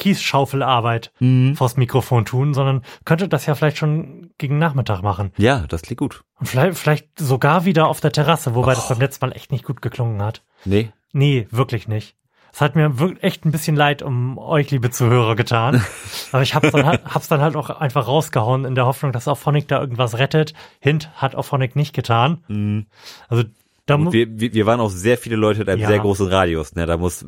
Kiesschaufelarbeit 0.00 1.12
Mhm. 1.20 1.54
vors 1.54 1.76
Mikrofon 1.76 2.24
tun, 2.24 2.54
sondern 2.54 2.82
könnte 3.04 3.28
das 3.28 3.46
ja 3.46 3.54
vielleicht 3.54 3.78
schon 3.78 4.30
gegen 4.38 4.58
Nachmittag 4.58 5.02
machen. 5.02 5.32
Ja, 5.36 5.64
das 5.68 5.82
klingt 5.82 6.00
gut. 6.00 6.24
Und 6.40 6.46
vielleicht, 6.48 6.76
vielleicht 6.78 7.06
sogar 7.18 7.64
wieder 7.64 7.86
auf 7.86 8.00
der 8.00 8.10
Terrasse, 8.12 8.54
wobei 8.54 8.74
das 8.74 8.84
Och. 8.84 8.88
beim 8.90 9.00
letzten 9.00 9.26
Mal 9.26 9.32
echt 9.36 9.52
nicht 9.52 9.64
gut 9.64 9.80
geklungen 9.82 10.22
hat. 10.22 10.42
Nee. 10.64 10.90
Nee, 11.12 11.46
wirklich 11.50 11.86
nicht. 11.86 12.16
Es 12.52 12.60
hat 12.60 12.74
mir 12.74 12.98
wirklich 12.98 13.22
echt 13.22 13.44
ein 13.44 13.52
bisschen 13.52 13.76
leid 13.76 14.02
um 14.02 14.36
euch, 14.36 14.72
liebe 14.72 14.90
Zuhörer, 14.90 15.36
getan. 15.36 15.84
Aber 16.32 16.42
ich 16.42 16.54
hab's 16.56 16.72
dann, 16.72 16.84
halt- 16.84 17.04
hab's 17.04 17.28
dann 17.28 17.40
halt 17.40 17.54
auch 17.54 17.70
einfach 17.70 18.08
rausgehauen 18.08 18.64
in 18.64 18.74
der 18.74 18.86
Hoffnung, 18.86 19.12
dass 19.12 19.28
Auphonic 19.28 19.68
da 19.68 19.78
irgendwas 19.80 20.18
rettet. 20.18 20.54
Hint 20.80 21.10
hat 21.14 21.36
Auphonic 21.36 21.76
nicht 21.76 21.94
getan. 21.94 22.42
Mhm. 22.48 22.86
Also 23.28 23.44
da 23.86 23.98
muss 23.98 24.12
wir, 24.12 24.26
wir, 24.40 24.66
waren 24.66 24.80
auch 24.80 24.90
sehr 24.90 25.16
viele 25.18 25.36
Leute 25.36 25.62
in 25.62 25.68
einem 25.68 25.80
Ja. 25.82 25.86
sehr 25.88 26.00
großen 26.00 26.26
Radius. 26.26 26.74
Ne? 26.74 26.86
Da 26.86 26.96
muss 26.96 27.24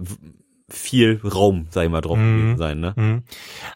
viel 0.73 1.21
Raum, 1.23 1.67
sag 1.71 1.85
ich 1.85 1.91
mal, 1.91 2.01
drauf 2.01 2.17
gewesen 2.17 2.57
sein. 2.57 2.81
Ne? 2.81 2.95
Mhm. 2.97 3.23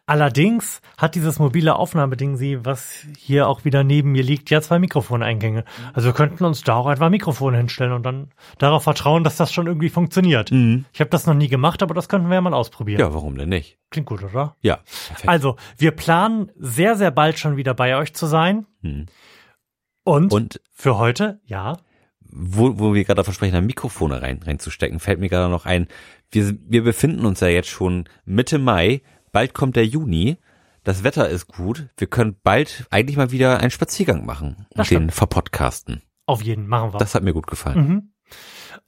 Allerdings 0.06 0.80
hat 0.96 1.14
dieses 1.14 1.38
mobile 1.38 1.76
Aufnahmeding 1.76 2.36
sie, 2.36 2.64
was 2.64 3.06
hier 3.18 3.48
auch 3.48 3.64
wieder 3.64 3.84
neben 3.84 4.12
mir 4.12 4.22
liegt, 4.22 4.50
ja 4.50 4.60
zwei 4.60 4.78
Mikrofoneingänge. 4.78 5.64
Also 5.92 6.08
wir 6.08 6.14
könnten 6.14 6.44
uns 6.44 6.62
da 6.62 6.74
auch 6.76 6.86
einfach 6.86 7.10
Mikrofone 7.10 7.58
hinstellen 7.58 7.92
und 7.92 8.04
dann 8.04 8.30
darauf 8.58 8.84
vertrauen, 8.84 9.24
dass 9.24 9.36
das 9.36 9.52
schon 9.52 9.66
irgendwie 9.66 9.90
funktioniert. 9.90 10.50
Mhm. 10.50 10.86
Ich 10.92 11.00
habe 11.00 11.10
das 11.10 11.26
noch 11.26 11.34
nie 11.34 11.48
gemacht, 11.48 11.82
aber 11.82 11.94
das 11.94 12.08
könnten 12.08 12.28
wir 12.28 12.34
ja 12.34 12.40
mal 12.40 12.54
ausprobieren. 12.54 13.00
Ja, 13.00 13.12
warum 13.12 13.36
denn 13.36 13.50
nicht? 13.50 13.78
Klingt 13.90 14.08
gut, 14.08 14.22
oder? 14.24 14.56
Ja. 14.62 14.76
Perfekt. 15.08 15.28
Also, 15.28 15.56
wir 15.76 15.92
planen 15.92 16.50
sehr, 16.56 16.96
sehr 16.96 17.10
bald 17.10 17.38
schon 17.38 17.56
wieder 17.56 17.74
bei 17.74 17.96
euch 17.96 18.14
zu 18.14 18.26
sein. 18.26 18.66
Mhm. 18.80 19.06
Und, 20.04 20.32
Und 20.32 20.60
für 20.72 20.98
heute, 20.98 21.40
ja, 21.46 21.78
wo, 22.30 22.78
wo 22.78 22.94
wir 22.94 23.04
gerade 23.04 23.24
versprechen 23.24 23.54
haben, 23.56 23.66
Mikrofone 23.66 24.22
rein, 24.22 24.40
reinzustecken, 24.44 25.00
fällt 25.00 25.20
mir 25.20 25.28
gerade 25.28 25.50
noch 25.50 25.66
ein, 25.66 25.88
wir, 26.30 26.54
wir 26.66 26.82
befinden 26.84 27.26
uns 27.26 27.40
ja 27.40 27.48
jetzt 27.48 27.68
schon 27.68 28.08
Mitte 28.24 28.58
Mai, 28.58 29.02
bald 29.32 29.54
kommt 29.54 29.76
der 29.76 29.86
Juni, 29.86 30.36
das 30.84 31.02
Wetter 31.02 31.28
ist 31.28 31.48
gut, 31.48 31.88
wir 31.96 32.06
können 32.06 32.36
bald 32.42 32.86
eigentlich 32.90 33.16
mal 33.16 33.32
wieder 33.32 33.58
einen 33.60 33.70
Spaziergang 33.70 34.24
machen 34.24 34.66
Das 34.70 34.78
und 34.78 34.78
den 34.78 34.84
stimmt. 34.84 35.14
verpodcasten. 35.14 36.02
auf 36.26 36.42
jeden 36.42 36.66
machen 36.66 36.92
wir. 36.92 36.98
Das 36.98 37.14
hat 37.14 37.22
mir 37.22 37.32
gut 37.32 37.46
gefallen. 37.46 37.88
Mhm. 37.88 38.12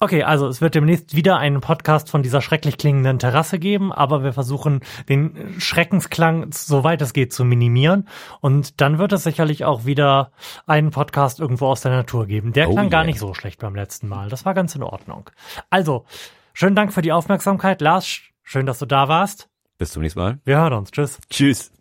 Okay, 0.01 0.23
also 0.23 0.47
es 0.47 0.61
wird 0.61 0.77
demnächst 0.77 1.17
wieder 1.17 1.39
einen 1.39 1.61
Podcast 1.61 2.09
von 2.09 2.23
dieser 2.23 2.41
schrecklich 2.41 2.79
klingenden 2.79 3.19
Terrasse 3.19 3.59
geben, 3.59 3.93
aber 3.93 4.23
wir 4.23 4.33
versuchen 4.33 4.81
den 5.09 5.57
Schreckensklang, 5.59 6.53
soweit 6.53 7.03
es 7.03 7.13
geht, 7.13 7.33
zu 7.33 7.45
minimieren. 7.45 8.09
Und 8.41 8.81
dann 8.81 8.99
wird 8.99 9.13
es 9.13 9.25
sicherlich 9.25 9.65
auch 9.65 9.87
wieder 9.87 10.31
einen 10.67 10.93
Podcast 10.93 11.41
irgendwo 11.41 11.67
aus 11.67 11.81
der 11.81 11.91
Natur 11.91 12.27
geben. 12.27 12.53
Der 12.53 12.69
Oh 12.71 12.75
klang 12.75 12.91
gar 12.91 13.01
yeah. 13.01 13.07
nicht 13.09 13.19
so 13.19 13.35
schlecht 13.35 13.59
beim 13.59 13.75
letzten 13.75 14.09
Mal. 14.09 14.29
Das 14.29 14.45
war 14.45 14.55
ganz 14.55 14.75
in 14.77 14.85
Ordnung. 14.85 15.31
Also, 15.69 16.05
schönen 16.53 16.77
Dank 16.77 16.93
für 16.93 17.03
die 17.03 17.13
Aufmerksamkeit, 17.13 17.81
Lars. 17.81 18.21
Schön, 18.45 18.67
dass 18.67 18.79
du 18.79 18.87
da 18.87 19.09
warst. 19.09 19.49
Bis 19.79 19.91
zum 19.91 20.03
nächsten 20.03 20.21
Mal. 20.21 20.39
Wir 20.45 20.59
hören 20.59 20.75
uns. 20.75 20.93
Tschüss. 20.93 21.19
Tschüss. 21.29 21.78